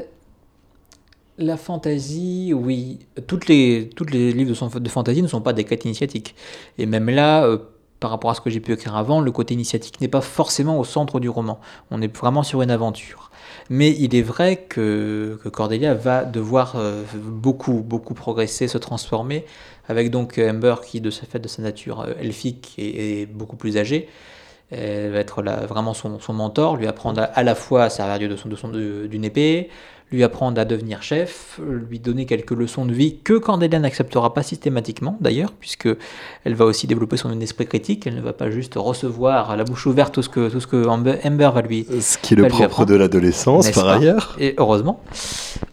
la 1.37 1.57
fantaisie, 1.57 2.53
oui. 2.53 2.99
Toutes 3.27 3.47
les, 3.47 3.89
livres 4.11 4.79
de, 4.79 4.89
fantaisie 4.89 5.21
ne 5.21 5.27
sont 5.27 5.41
pas 5.41 5.53
des 5.53 5.63
quêtes 5.63 5.85
initiatiques. 5.85 6.35
Et 6.77 6.85
même 6.85 7.09
là, 7.09 7.45
euh, 7.45 7.57
par 7.99 8.11
rapport 8.11 8.29
à 8.29 8.33
ce 8.33 8.41
que 8.41 8.49
j'ai 8.49 8.59
pu 8.59 8.73
écrire 8.73 8.95
avant, 8.95 9.21
le 9.21 9.31
côté 9.31 9.53
initiatique 9.53 10.01
n'est 10.01 10.09
pas 10.09 10.21
forcément 10.21 10.79
au 10.79 10.83
centre 10.83 11.19
du 11.19 11.29
roman. 11.29 11.59
On 11.91 12.01
est 12.01 12.13
vraiment 12.15 12.43
sur 12.43 12.61
une 12.61 12.71
aventure. 12.71 13.31
Mais 13.69 13.91
il 13.91 14.15
est 14.15 14.21
vrai 14.21 14.65
que, 14.67 15.39
Cordelia 15.51 15.93
va 15.93 16.25
devoir 16.25 16.75
euh, 16.75 17.03
beaucoup, 17.15 17.81
beaucoup 17.81 18.13
progresser, 18.13 18.67
se 18.67 18.77
transformer, 18.77 19.45
avec 19.87 20.11
donc 20.11 20.39
Amber 20.39 20.75
qui, 20.85 21.01
de 21.01 21.09
de 21.09 21.47
sa 21.47 21.61
nature 21.61 22.05
elfique, 22.19 22.75
est, 22.77 23.27
beaucoup 23.27 23.55
plus 23.55 23.77
âgée. 23.77 24.09
Elle 24.71 25.11
va 25.11 25.19
être 25.19 25.41
vraiment 25.67 25.93
son, 25.93 26.19
son, 26.19 26.33
mentor, 26.33 26.77
lui 26.77 26.87
apprendre 26.87 27.27
à, 27.33 27.43
la 27.43 27.55
fois 27.55 27.83
à 27.85 27.89
servir 27.89 28.29
de 28.29 28.35
son, 28.35 28.49
de 28.49 28.55
son, 28.55 28.69
d'une 28.69 29.25
épée, 29.25 29.69
lui 30.11 30.23
apprendre 30.23 30.59
à 30.59 30.65
devenir 30.65 31.03
chef, 31.03 31.59
lui 31.89 31.99
donner 31.99 32.25
quelques 32.25 32.51
leçons 32.51 32.85
de 32.85 32.93
vie 32.93 33.17
que 33.23 33.33
Cordelia 33.33 33.79
n'acceptera 33.79 34.33
pas 34.33 34.41
systématiquement 34.41 35.17
d'ailleurs, 35.21 35.51
puisque 35.59 35.89
elle 36.45 36.55
va 36.55 36.65
aussi 36.65 36.87
développer 36.87 37.17
son 37.17 37.39
esprit 37.39 37.67
critique, 37.67 38.07
elle 38.07 38.15
ne 38.15 38.21
va 38.21 38.33
pas 38.33 38.49
juste 38.49 38.73
recevoir 38.75 39.51
à 39.51 39.55
la 39.55 39.63
bouche 39.63 39.85
ouverte 39.85 40.13
tout 40.13 40.23
ce 40.23 40.29
que, 40.29 40.49
tout 40.49 40.59
ce 40.59 40.67
que 40.67 40.87
Amber 40.87 41.51
va 41.53 41.61
lui 41.61 41.85
Ce 42.01 42.17
qui 42.17 42.33
est 42.33 42.37
le 42.37 42.47
propre 42.47 42.85
de 42.85 42.95
l'adolescence 42.95 43.69
par 43.71 43.87
ailleurs. 43.87 44.35
Et 44.39 44.55
heureusement. 44.57 45.01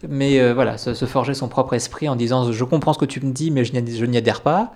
Mais 0.07 0.39
euh, 0.39 0.53
voilà, 0.53 0.77
se, 0.77 0.93
forger 1.05 1.33
son 1.33 1.47
propre 1.47 1.73
esprit 1.73 2.07
en 2.07 2.15
disant 2.15 2.51
je 2.51 2.63
comprends 2.63 2.93
ce 2.93 2.99
que 2.99 3.05
tu 3.05 3.21
me 3.21 3.31
dis 3.31 3.49
mais 3.49 3.63
je 3.65 4.05
n'y 4.05 4.17
adhère 4.17 4.41
pas. 4.41 4.71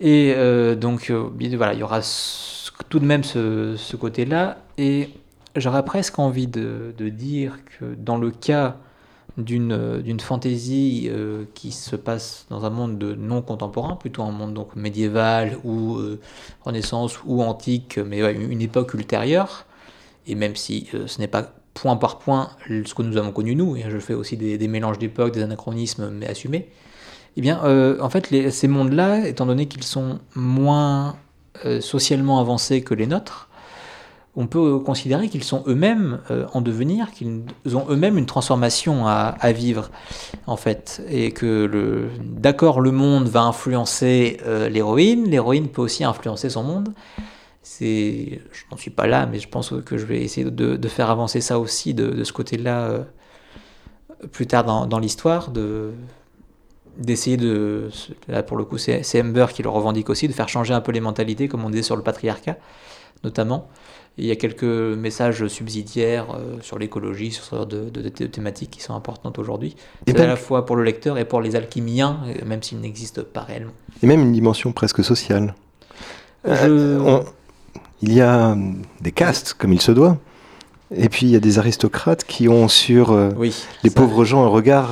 Et 0.00 0.32
euh, 0.36 0.74
donc 0.74 1.10
euh, 1.10 1.28
voilà, 1.56 1.74
il 1.74 1.78
y 1.78 1.82
aura 1.82 2.00
tout 2.88 2.98
de 2.98 3.06
même 3.06 3.24
ce, 3.24 3.76
ce 3.76 3.96
côté-là. 3.96 4.58
Et 4.78 5.10
j'aurais 5.56 5.84
presque 5.84 6.18
envie 6.18 6.46
de, 6.46 6.92
dire 6.98 7.58
que 7.78 7.94
dans 7.94 8.16
le 8.16 8.30
cas 8.30 8.76
d'une 9.36 10.20
fantaisie 10.20 11.08
euh, 11.10 11.44
qui 11.54 11.72
se 11.72 11.96
passe 11.96 12.46
dans 12.50 12.64
un 12.64 12.70
monde 12.70 12.98
de 12.98 13.14
non 13.14 13.42
contemporain, 13.42 13.96
plutôt 13.96 14.22
un 14.22 14.32
monde 14.32 14.54
donc 14.54 14.76
médiéval 14.76 15.56
ou 15.64 15.96
euh, 15.96 16.20
renaissance 16.62 17.20
ou 17.24 17.42
antique, 17.42 17.98
mais 17.98 18.20
une 18.34 18.60
époque 18.60 18.92
ultérieure, 18.94 19.66
et 20.26 20.34
même 20.34 20.56
si 20.56 20.88
euh, 20.94 21.06
ce 21.06 21.20
n'est 21.20 21.28
pas 21.28 21.54
point 21.72 21.96
par 21.96 22.18
point 22.18 22.50
ce 22.68 22.92
que 22.92 23.02
nous 23.02 23.16
avons 23.16 23.32
connu 23.32 23.54
nous, 23.54 23.76
et 23.76 23.84
je 23.88 23.98
fais 23.98 24.14
aussi 24.14 24.36
des, 24.36 24.68
mélanges 24.68 24.98
d'époques, 24.98 25.32
des 25.32 25.42
anachronismes, 25.42 26.10
mais 26.10 26.26
assumés, 26.26 26.68
eh 27.36 27.40
bien, 27.40 27.60
en 28.00 28.10
fait, 28.10 28.50
ces 28.50 28.66
mondes-là, 28.66 29.28
étant 29.28 29.46
donné 29.46 29.66
qu'ils 29.66 29.84
sont 29.84 30.18
moins 30.34 31.14
socialement 31.80 32.40
avancés 32.40 32.82
que 32.82 32.94
les 32.94 33.06
nôtres, 33.06 33.50
on 34.36 34.46
peut 34.46 34.78
considérer 34.78 35.28
qu'ils 35.28 35.42
sont 35.42 35.64
eux-mêmes 35.66 36.20
euh, 36.30 36.46
en 36.52 36.60
devenir, 36.60 37.10
qu'ils 37.10 37.42
ont 37.74 37.86
eux-mêmes 37.90 38.16
une 38.16 38.26
transformation 38.26 39.06
à, 39.06 39.52
vivre, 39.52 39.90
en 40.46 40.56
fait. 40.56 41.02
Et 41.08 41.32
que, 41.32 42.08
d'accord, 42.22 42.80
le 42.80 42.92
monde 42.92 43.26
va 43.28 43.42
influencer 43.42 44.38
euh, 44.46 44.68
l'héroïne, 44.68 45.28
l'héroïne 45.28 45.68
peut 45.68 45.82
aussi 45.82 46.04
influencer 46.04 46.48
son 46.48 46.62
monde. 46.62 46.92
C'est, 47.62 48.40
je 48.52 48.62
n'en 48.70 48.76
suis 48.76 48.90
pas 48.90 49.06
là, 49.06 49.26
mais 49.26 49.38
je 49.40 49.48
pense 49.48 49.74
que 49.84 49.98
je 49.98 50.06
vais 50.06 50.22
essayer 50.22 50.48
de, 50.48 50.88
faire 50.88 51.10
avancer 51.10 51.40
ça 51.40 51.58
aussi 51.58 51.92
de, 51.92 52.22
ce 52.22 52.32
côté-là 52.32 52.82
euh, 52.84 53.04
plus 54.30 54.46
tard 54.46 54.86
dans, 54.86 54.98
l'histoire, 54.98 55.50
de, 55.50 55.90
d'essayer 57.00 57.36
de, 57.36 57.88
là 58.28 58.42
pour 58.42 58.56
le 58.56 58.64
coup 58.64 58.78
c'est 58.78 59.20
Ember 59.20 59.46
qui 59.52 59.62
le 59.62 59.68
revendique 59.68 60.10
aussi, 60.10 60.28
de 60.28 60.32
faire 60.32 60.48
changer 60.48 60.74
un 60.74 60.80
peu 60.80 60.92
les 60.92 61.00
mentalités, 61.00 61.48
comme 61.48 61.64
on 61.64 61.70
disait 61.70 61.82
sur 61.82 61.96
le 61.96 62.02
patriarcat 62.02 62.56
notamment 63.24 63.68
il 64.18 64.26
y 64.26 64.30
a 64.30 64.36
quelques 64.36 64.64
messages 64.64 65.46
subsidiaires 65.46 66.26
euh, 66.34 66.58
sur 66.60 66.78
l'écologie, 66.78 67.30
sur 67.30 67.44
ce 67.44 67.56
genre 67.56 67.66
de, 67.66 67.88
thématiques 68.08 68.70
qui 68.70 68.82
sont 68.82 68.94
importantes 68.94 69.38
aujourd'hui. 69.38 69.76
C'est 70.06 70.20
à 70.20 70.26
la 70.26 70.36
fois 70.36 70.66
pour 70.66 70.76
le 70.76 70.84
lecteur 70.84 71.16
et 71.16 71.24
pour 71.24 71.40
les 71.40 71.56
alchimiens, 71.56 72.20
euh, 72.26 72.44
même 72.44 72.62
s'ils 72.62 72.80
n'existent 72.80 73.22
pas 73.22 73.40
réellement. 73.40 73.72
Et 74.02 74.06
même 74.06 74.20
une 74.20 74.32
dimension 74.32 74.72
presque 74.72 75.02
sociale. 75.02 75.54
Euh, 76.46 77.20
il 78.02 78.12
y 78.12 78.20
a 78.20 78.56
des 79.00 79.12
castes, 79.12 79.54
comme 79.54 79.72
il 79.72 79.80
se 79.80 79.92
doit. 79.92 80.18
Et 80.94 81.08
puis 81.08 81.26
il 81.26 81.30
y 81.30 81.36
a 81.36 81.40
des 81.40 81.58
aristocrates 81.58 82.24
qui 82.24 82.48
ont 82.48 82.68
sur 82.68 83.16
les 83.84 83.90
pauvres 83.90 84.24
gens 84.24 84.44
un 84.44 84.48
regard 84.48 84.90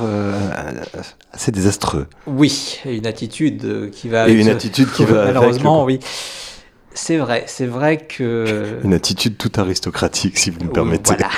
assez 1.33 1.51
désastreux. 1.51 2.07
Oui, 2.25 2.79
une 2.85 3.05
attitude 3.05 3.91
qui 3.91 4.07
va. 4.07 4.29
Et 4.29 4.33
une 4.33 4.49
attitude 4.49 4.91
qui 4.91 5.03
va. 5.05 5.25
Malheureusement, 5.25 5.83
oui. 5.83 5.99
C'est 6.93 7.17
vrai, 7.17 7.43
c'est 7.47 7.65
vrai 7.65 7.97
que. 7.97 8.79
Une 8.83 8.93
attitude 8.93 9.37
tout 9.37 9.51
aristocratique, 9.55 10.37
si 10.37 10.49
vous 10.49 10.63
me 10.63 10.69
permettez. 10.69 11.13
Voilà. 11.15 11.29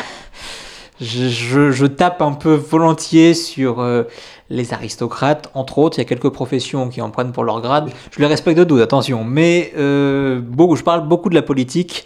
Je, 0.99 1.85
tape 1.85 2.21
un 2.21 2.33
peu 2.33 2.53
volontiers 2.53 3.33
sur 3.33 3.79
euh, 3.79 4.03
les 4.49 4.73
aristocrates, 4.73 5.49
entre 5.53 5.79
autres. 5.79 5.97
Il 5.97 6.01
y 6.01 6.05
a 6.05 6.07
quelques 6.07 6.29
professions 6.29 6.89
qui 6.89 7.01
en 7.01 7.09
prennent 7.09 7.31
pour 7.31 7.43
leur 7.43 7.61
grade. 7.61 7.91
Je 8.11 8.19
les 8.19 8.27
respecte 8.27 8.57
de 8.57 8.63
doute, 8.63 8.81
attention. 8.81 9.23
Mais 9.23 9.73
euh, 9.77 10.39
beaucoup, 10.39 10.75
je 10.75 10.83
parle 10.83 11.07
beaucoup 11.07 11.29
de 11.29 11.35
la 11.35 11.41
politique. 11.41 12.05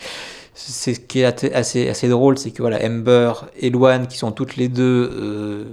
C'est 0.58 0.94
ce 0.94 1.00
qui 1.02 1.20
est 1.20 1.54
assez, 1.54 1.90
assez 1.90 2.08
drôle, 2.08 2.38
c'est 2.38 2.52
que 2.52 2.62
voilà, 2.62 2.80
Amber 2.82 3.34
et 3.60 3.70
Luan, 3.70 4.08
qui 4.08 4.18
sont 4.18 4.32
toutes 4.32 4.56
les 4.56 4.70
deux 4.70 5.12
euh, 5.14 5.66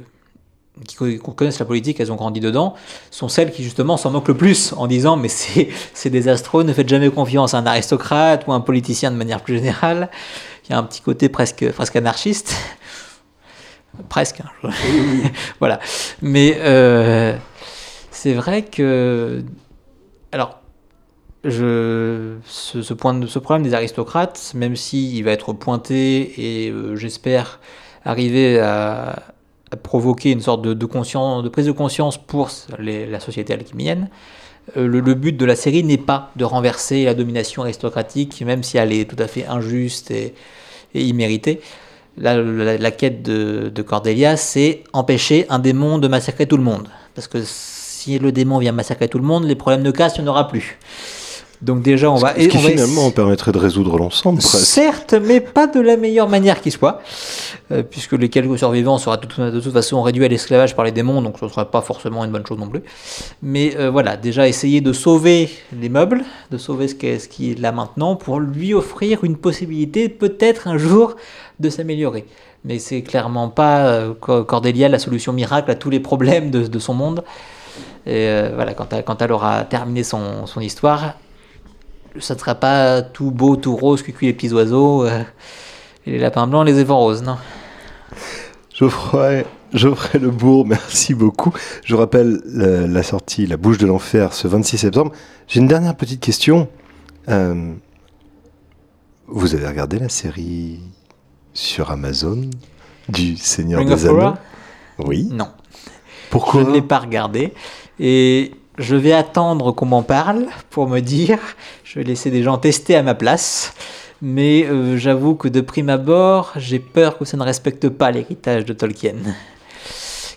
qui 0.88 0.96
connaissent 1.18 1.60
la 1.60 1.66
politique, 1.66 2.00
elles 2.00 2.10
ont 2.10 2.16
grandi 2.16 2.40
dedans, 2.40 2.74
sont 3.12 3.28
celles 3.28 3.52
qui 3.52 3.62
justement 3.62 3.96
s'en 3.96 4.10
moquent 4.10 4.28
le 4.28 4.36
plus 4.36 4.72
en 4.76 4.88
disant 4.88 5.16
mais 5.16 5.28
c'est 5.28 5.70
désastreux, 6.10 6.64
ne 6.64 6.72
faites 6.72 6.88
jamais 6.88 7.10
confiance 7.10 7.54
à 7.54 7.58
un 7.58 7.66
aristocrate 7.66 8.44
ou 8.48 8.52
à 8.52 8.56
un 8.56 8.60
politicien 8.60 9.12
de 9.12 9.16
manière 9.16 9.40
plus 9.40 9.54
générale. 9.54 10.10
Il 10.64 10.72
y 10.72 10.74
a 10.74 10.78
un 10.78 10.82
petit 10.82 11.00
côté 11.00 11.28
presque, 11.28 11.70
presque 11.72 11.96
anarchiste. 11.96 12.56
presque. 14.08 14.40
Hein, 14.40 14.70
voilà. 15.60 15.78
Mais 16.22 16.56
euh, 16.58 17.36
c'est 18.10 18.34
vrai 18.34 18.64
que... 18.64 19.44
Alors, 20.32 20.61
je, 21.44 22.36
ce, 22.44 22.94
point 22.94 23.14
de, 23.14 23.26
ce 23.26 23.38
problème 23.38 23.64
des 23.64 23.74
aristocrates, 23.74 24.52
même 24.54 24.76
s'il 24.76 25.16
il 25.16 25.22
va 25.22 25.32
être 25.32 25.52
pointé 25.52 26.32
et 26.38 26.70
euh, 26.70 26.94
j'espère 26.96 27.60
arriver 28.04 28.60
à, 28.60 29.22
provoquer 29.82 30.32
une 30.32 30.42
sorte 30.42 30.62
de, 30.62 30.74
prise 31.48 31.66
de 31.66 31.72
conscience 31.72 32.18
pour 32.18 32.50
la 32.78 33.20
société 33.20 33.54
alchimienne. 33.54 34.10
Euh, 34.76 34.86
le, 34.86 35.14
but 35.14 35.36
de 35.36 35.44
la 35.46 35.56
série 35.56 35.82
n'est 35.82 35.96
pas 35.96 36.30
de 36.36 36.44
renverser 36.44 37.04
la 37.04 37.14
domination 37.14 37.62
aristocratique, 37.62 38.42
même 38.42 38.62
si 38.62 38.76
elle 38.76 38.92
est 38.92 39.10
tout 39.10 39.20
à 39.20 39.26
fait 39.26 39.46
injuste 39.46 40.10
et, 40.10 40.34
imméritée. 40.94 41.60
La, 42.18 42.90
quête 42.90 43.22
de, 43.22 43.72
de 43.74 43.82
Cordelia, 43.82 44.36
c'est 44.36 44.84
empêcher 44.92 45.46
un 45.48 45.58
démon 45.58 45.98
de 45.98 46.06
massacrer 46.06 46.46
tout 46.46 46.58
le 46.58 46.62
monde. 46.62 46.88
Parce 47.14 47.26
que 47.26 47.38
si 47.42 48.18
le 48.18 48.30
démon 48.30 48.58
vient 48.58 48.72
massacrer 48.72 49.08
tout 49.08 49.18
le 49.18 49.24
monde, 49.24 49.44
les 49.44 49.54
problèmes 49.54 49.82
de 49.82 49.90
caste, 49.90 50.18
il 50.18 50.24
n'y 50.24 50.28
en 50.28 50.32
aura 50.32 50.48
plus. 50.48 50.78
Donc 51.62 51.80
déjà, 51.80 52.10
on 52.10 52.16
va... 52.16 52.34
Ce 52.34 52.48
qui 52.48 52.56
on 52.56 52.60
va 52.60 52.70
finalement 52.70 53.10
permettrait 53.12 53.52
de 53.52 53.58
résoudre 53.58 53.96
l'ensemble. 53.96 54.42
Certes, 54.42 55.14
mais 55.14 55.40
pas 55.40 55.68
de 55.68 55.78
la 55.80 55.96
meilleure 55.96 56.28
manière 56.28 56.60
qui 56.60 56.72
soit, 56.72 57.00
euh, 57.70 57.84
puisque 57.84 58.14
les 58.14 58.28
quelques 58.28 58.58
survivants 58.58 58.98
seraient 58.98 59.18
de, 59.18 59.26
toute, 59.26 59.40
de 59.40 59.60
toute 59.60 59.72
façon 59.72 60.02
réduits 60.02 60.24
à 60.24 60.28
l'esclavage 60.28 60.74
par 60.74 60.84
les 60.84 60.90
démons, 60.90 61.22
donc 61.22 61.36
ce 61.38 61.44
ne 61.44 61.50
serait 61.50 61.66
pas 61.66 61.80
forcément 61.80 62.24
une 62.24 62.32
bonne 62.32 62.44
chose 62.44 62.58
non 62.58 62.66
plus. 62.66 62.82
Mais 63.42 63.76
euh, 63.76 63.90
voilà, 63.90 64.16
déjà 64.16 64.48
essayer 64.48 64.80
de 64.80 64.92
sauver 64.92 65.50
les 65.80 65.88
meubles, 65.88 66.24
de 66.50 66.58
sauver 66.58 66.88
ce 66.88 66.96
qu'il 66.96 67.20
ce 67.20 67.42
est 67.42 67.58
là 67.60 67.70
maintenant, 67.70 68.16
pour 68.16 68.40
lui 68.40 68.74
offrir 68.74 69.22
une 69.22 69.36
possibilité 69.36 70.08
peut-être 70.08 70.66
un 70.66 70.78
jour 70.78 71.14
de 71.60 71.70
s'améliorer. 71.70 72.24
Mais 72.64 72.80
c'est 72.80 73.02
clairement 73.02 73.50
pas 73.50 73.86
euh, 73.86 74.14
Cordélia 74.14 74.88
la 74.88 74.98
solution 74.98 75.32
miracle 75.32 75.70
à 75.70 75.76
tous 75.76 75.90
les 75.90 76.00
problèmes 76.00 76.50
de, 76.50 76.66
de 76.66 76.78
son 76.80 76.94
monde. 76.94 77.22
Et 78.04 78.28
voilà, 78.56 78.74
quand 78.74 78.92
elle, 78.92 79.04
quand 79.04 79.22
elle 79.22 79.30
aura 79.30 79.62
terminé 79.62 80.02
son, 80.02 80.46
son 80.46 80.60
histoire, 80.60 81.14
ça 82.20 82.34
ne 82.34 82.38
sera 82.38 82.54
pas 82.54 83.02
tout 83.02 83.30
beau, 83.30 83.56
tout 83.56 83.76
rose, 83.76 84.02
cuicui 84.02 84.26
les 84.26 84.32
petits 84.32 84.52
oiseaux, 84.52 85.04
euh, 85.04 85.22
et 86.06 86.12
les 86.12 86.18
lapins 86.18 86.46
blancs, 86.46 86.66
les 86.66 86.74
éléphants 86.74 86.98
roses, 86.98 87.22
non. 87.22 87.36
Geoffroy, 88.74 89.44
Geoffrey 89.72 90.18
Lebourg, 90.18 90.66
merci 90.66 91.14
beaucoup. 91.14 91.52
Je 91.84 91.94
rappelle 91.94 92.40
la, 92.46 93.02
sortie 93.02 93.46
La 93.46 93.56
Bouche 93.56 93.78
de 93.78 93.86
l'Enfer 93.86 94.32
ce 94.32 94.48
26 94.48 94.78
septembre. 94.78 95.12
J'ai 95.46 95.60
une 95.60 95.68
dernière 95.68 95.94
petite 95.94 96.20
question. 96.20 96.68
Euh, 97.28 97.72
vous 99.28 99.54
avez 99.54 99.66
regardé 99.66 99.98
la 99.98 100.08
série 100.08 100.80
sur 101.54 101.90
Amazon 101.90 102.50
du 103.08 103.36
Seigneur 103.36 103.84
des 103.84 104.06
Anneaux? 104.06 104.34
Oui. 104.98 105.28
Non. 105.30 105.48
Pourquoi? 106.30 106.62
Je 106.62 106.66
ne 106.66 106.72
l'ai 106.72 106.82
pas 106.82 106.98
regardé. 106.98 107.52
Et 108.00 108.52
je 108.78 108.96
vais 108.96 109.12
attendre 109.12 109.72
qu'on 109.72 109.86
m'en 109.86 110.02
parle 110.02 110.46
pour 110.70 110.88
me 110.88 111.00
dire. 111.00 111.38
Je 111.92 111.98
vais 111.98 112.06
laisser 112.06 112.30
des 112.30 112.42
gens 112.42 112.56
tester 112.56 112.96
à 112.96 113.02
ma 113.02 113.14
place. 113.14 113.74
Mais 114.22 114.64
euh, 114.64 114.96
j'avoue 114.96 115.34
que 115.34 115.46
de 115.46 115.60
prime 115.60 115.90
abord, 115.90 116.52
j'ai 116.56 116.78
peur 116.78 117.18
que 117.18 117.26
ça 117.26 117.36
ne 117.36 117.42
respecte 117.42 117.90
pas 117.90 118.10
l'héritage 118.10 118.64
de 118.64 118.72
Tolkien. 118.72 119.16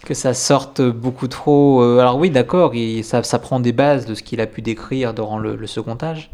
Que 0.04 0.14
ça 0.14 0.34
sorte 0.34 0.82
beaucoup 0.82 1.30
trop. 1.30 1.82
Euh, 1.82 2.00
alors, 2.00 2.18
oui, 2.18 2.30
d'accord, 2.30 2.74
ça, 3.04 3.40
prend 3.40 3.62
des 3.62 3.72
bases 3.72 4.06
de 4.06 4.16
ce 4.16 4.22
qu'il 4.22 4.42
a 4.42 4.48
pu 4.48 4.62
décrire 4.62 5.14
durant 5.14 5.40
le, 5.40 5.66
second 5.66 5.98
âge. 6.02 6.30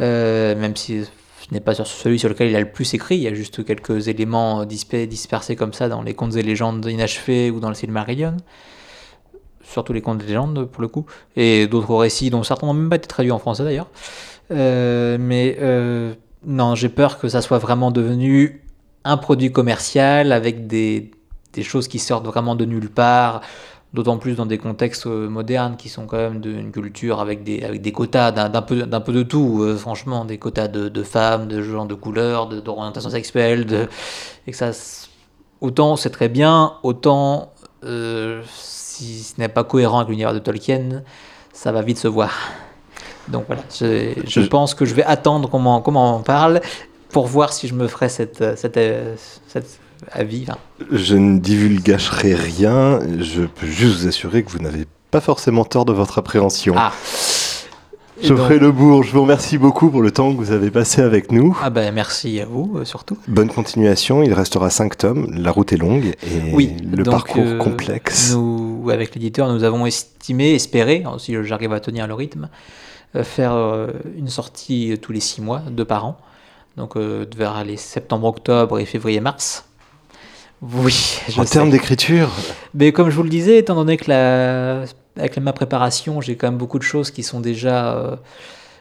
Euh, 0.00 0.56
même 0.56 0.74
si 0.74 1.04
ce 1.04 1.54
n'est 1.54 1.60
pas 1.60 1.74
celui 1.74 2.18
sur 2.18 2.28
lequel 2.28 2.50
il 2.50 2.56
a 2.56 2.60
le 2.60 2.72
plus 2.72 2.92
écrit, 2.92 3.14
il 3.14 3.22
y 3.22 3.28
a 3.28 3.34
juste 3.34 3.64
quelques 3.64 4.08
éléments 4.08 4.64
dispersés 4.64 5.54
comme 5.54 5.72
ça 5.72 5.88
dans 5.88 6.02
les 6.02 6.14
contes 6.14 6.34
et 6.34 6.42
légendes 6.42 6.84
inachevés 6.86 7.52
ou 7.52 7.60
dans 7.60 7.68
le 7.68 7.76
Silmarillion 7.76 8.36
surtout 9.64 9.92
les 9.92 10.00
contes 10.00 10.18
de 10.18 10.24
légende 10.24 10.64
pour 10.66 10.82
le 10.82 10.88
coup, 10.88 11.06
et 11.36 11.66
d'autres 11.66 11.94
récits 11.94 12.30
dont 12.30 12.42
certains 12.42 12.66
n'ont 12.66 12.74
même 12.74 12.90
pas 12.90 12.96
été 12.96 13.08
traduits 13.08 13.32
en 13.32 13.38
français 13.38 13.64
d'ailleurs. 13.64 13.88
Euh, 14.50 15.16
mais 15.18 15.56
euh, 15.60 16.14
non, 16.44 16.74
j'ai 16.74 16.88
peur 16.88 17.18
que 17.18 17.28
ça 17.28 17.40
soit 17.40 17.58
vraiment 17.58 17.90
devenu 17.90 18.62
un 19.04 19.16
produit 19.16 19.52
commercial 19.52 20.32
avec 20.32 20.66
des, 20.66 21.10
des 21.52 21.62
choses 21.62 21.88
qui 21.88 21.98
sortent 21.98 22.26
vraiment 22.26 22.54
de 22.54 22.64
nulle 22.64 22.90
part, 22.90 23.40
d'autant 23.92 24.18
plus 24.18 24.34
dans 24.34 24.46
des 24.46 24.58
contextes 24.58 25.06
euh, 25.06 25.28
modernes 25.28 25.76
qui 25.76 25.88
sont 25.88 26.06
quand 26.06 26.16
même 26.16 26.40
d'une 26.40 26.72
culture 26.72 27.20
avec 27.20 27.44
des, 27.44 27.62
avec 27.62 27.80
des 27.80 27.92
quotas 27.92 28.32
d'un 28.32 28.62
peu, 28.62 28.86
peu 28.86 29.12
de 29.12 29.22
tout, 29.22 29.66
franchement, 29.78 30.24
des 30.24 30.38
quotas 30.38 30.68
de, 30.68 30.88
de, 30.88 31.02
femmes, 31.02 31.48
de 31.48 31.62
gens 31.62 31.86
de 31.86 31.94
couleur, 31.94 32.48
d'orientation 32.48 33.10
sexuelle, 33.10 33.66
de, 33.66 33.88
et 34.46 34.50
que 34.50 34.56
ça, 34.56 34.70
autant 35.60 35.96
c'est 35.96 36.10
très 36.10 36.28
bien, 36.28 36.74
autant 36.82 37.52
si 38.94 39.22
ce 39.22 39.40
n'est 39.40 39.48
pas 39.48 39.64
cohérent 39.64 39.98
avec 39.98 40.10
l'univers 40.10 40.32
de 40.32 40.38
Tolkien, 40.38 41.02
ça 41.52 41.72
va 41.72 41.82
vite 41.82 41.98
se 41.98 42.08
voir. 42.08 42.30
Donc 43.28 43.44
voilà, 43.46 43.62
je, 43.80 44.46
pense 44.46 44.74
que 44.74 44.84
je 44.84 44.94
vais 44.94 45.04
attendre 45.04 45.48
qu'on 45.48 45.58
m'en 45.58 46.20
parle 46.20 46.60
pour 47.08 47.26
voir 47.26 47.52
si 47.52 47.68
je 47.68 47.74
me 47.74 47.88
ferai 47.88 48.08
cette, 48.08 48.56
cette, 48.56 48.78
cette 49.48 49.78
avis. 50.12 50.46
Je 50.92 51.16
ne 51.16 51.38
divulgacherai 51.38 52.34
rien, 52.34 53.00
je 53.18 53.42
peux 53.42 53.66
juste 53.66 54.00
vous 54.00 54.08
assurer 54.08 54.42
que 54.42 54.50
vous 54.50 54.58
n'avez 54.58 54.86
pas 55.10 55.20
forcément 55.20 55.64
tort 55.64 55.86
de 55.86 55.92
votre 55.92 56.18
appréhension. 56.18 56.74
Ah. 56.76 56.92
Geoffrey 58.22 58.58
donc... 58.58 58.62
Lebourg, 58.62 59.02
je 59.02 59.12
vous 59.12 59.22
remercie 59.22 59.58
beaucoup 59.58 59.90
pour 59.90 60.00
le 60.00 60.10
temps 60.10 60.32
que 60.32 60.36
vous 60.36 60.52
avez 60.52 60.70
passé 60.70 61.02
avec 61.02 61.32
nous. 61.32 61.58
Ah 61.62 61.70
ben 61.70 61.92
merci 61.92 62.40
à 62.40 62.46
vous 62.46 62.76
euh, 62.76 62.84
surtout. 62.84 63.18
Bonne 63.26 63.48
continuation, 63.48 64.22
il 64.22 64.32
restera 64.32 64.70
5 64.70 64.96
tomes, 64.96 65.26
la 65.32 65.50
route 65.50 65.72
est 65.72 65.76
longue 65.76 66.14
et 66.22 66.52
oui, 66.52 66.76
le 66.92 67.02
parcours 67.02 67.42
euh, 67.44 67.58
complexe. 67.58 68.32
Nous, 68.32 68.63
avec 68.90 69.14
l'éditeur, 69.14 69.52
nous 69.52 69.64
avons 69.64 69.86
estimé, 69.86 70.54
espéré, 70.54 71.02
hein, 71.06 71.16
si 71.18 71.34
j'arrive 71.44 71.72
à 71.72 71.80
tenir 71.80 72.06
le 72.06 72.14
rythme, 72.14 72.48
euh, 73.16 73.24
faire 73.24 73.52
une 74.16 74.28
sortie 74.28 74.98
tous 75.00 75.12
les 75.12 75.20
6 75.20 75.42
mois, 75.42 75.60
deux 75.70 75.84
par 75.84 76.06
an. 76.06 76.18
Donc 76.76 76.96
vers 76.96 77.64
les 77.64 77.76
septembre, 77.76 78.26
octobre 78.26 78.80
et 78.80 78.84
février, 78.84 79.20
mars. 79.20 79.64
Oui. 80.62 81.20
Je 81.28 81.40
en 81.40 81.44
termes 81.44 81.70
d'écriture 81.70 82.30
Mais 82.74 82.92
comme 82.92 83.10
je 83.10 83.16
vous 83.16 83.22
le 83.22 83.28
disais, 83.28 83.58
étant 83.58 83.74
donné 83.74 83.96
que 83.96 84.10
la 84.10 84.84
avec 85.16 85.36
ma 85.38 85.52
préparation, 85.52 86.20
j'ai 86.20 86.36
quand 86.36 86.48
même 86.48 86.58
beaucoup 86.58 86.78
de 86.78 86.84
choses 86.84 87.10
qui 87.10 87.22
sont 87.22 87.40
déjà. 87.40 87.96
Euh, 87.96 88.16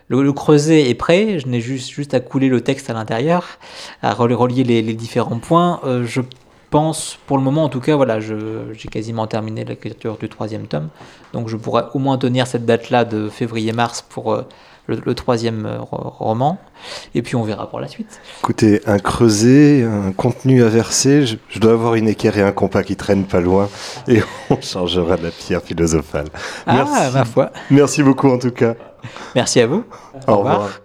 le, 0.08 0.34
creuset 0.34 0.90
est 0.90 0.96
prêt, 0.96 1.40
je 1.40 1.48
n'ai 1.48 1.62
juste, 1.62 1.90
juste 1.90 2.14
à 2.14 2.20
couler 2.20 2.50
le 2.50 2.62
texte 2.62 2.90
à 2.90 2.94
l'intérieur, 2.94 3.58
à 4.02 4.14
relier 4.14 4.64
les, 4.64 4.82
les 4.82 4.94
différents 4.94 5.40
points. 5.40 5.80
Euh, 5.86 6.06
je 6.06 6.22
pense, 6.74 7.20
pour 7.28 7.38
le 7.38 7.44
moment 7.44 7.64
en 7.64 7.70
tout 7.70 7.80
cas, 7.80 7.96
voilà, 7.96 8.20
j'ai 8.20 8.90
quasiment 8.90 9.28
terminé 9.28 9.64
l'écriture 9.64 10.18
du 10.18 10.28
troisième 10.28 10.66
tome, 10.66 10.90
donc 11.32 11.48
je 11.48 11.56
pourrais 11.56 11.84
au 11.94 12.00
moins 12.00 12.18
tenir 12.18 12.48
cette 12.48 12.66
date-là 12.66 13.06
de 13.06 13.30
février-mars 13.30 14.02
pour. 14.02 14.34
Euh, 14.34 14.42
le, 14.88 15.16
troisième 15.16 15.66
euh, 15.66 15.78
roman. 15.80 16.58
Et 17.16 17.22
puis 17.22 17.38
on 17.38 17.44
verra 17.44 17.70
pour 17.70 17.80
la 17.80 17.88
suite. 17.88 18.20
Écoutez, 18.42 18.82
un 18.86 19.00
creuset, 19.00 19.84
un 19.84 20.12
contenu 20.12 20.62
à 20.62 20.68
verser, 20.68 21.26
je, 21.26 21.60
dois 21.60 21.72
avoir 21.72 21.96
une 21.96 22.10
équerre 22.10 22.38
et 22.38 22.42
un 22.42 22.52
compas 22.52 22.84
qui 22.84 22.98
traînent 22.98 23.24
pas 23.24 23.40
loin 23.40 23.70
et 24.10 24.22
on 24.50 24.60
changera 24.60 25.16
de 25.16 25.24
la 25.24 25.32
pierre 25.32 25.62
philosophale. 25.62 26.28
Ah, 26.68 27.10
ma 27.14 27.24
foi. 27.24 27.54
Merci 27.72 28.04
beaucoup 28.04 28.28
en 28.28 28.40
tout 28.40 28.52
cas. 28.52 28.74
Merci 29.36 29.62
à 29.62 29.68
vous. 29.68 29.86
Au, 30.28 30.40
revoir. 30.40 30.82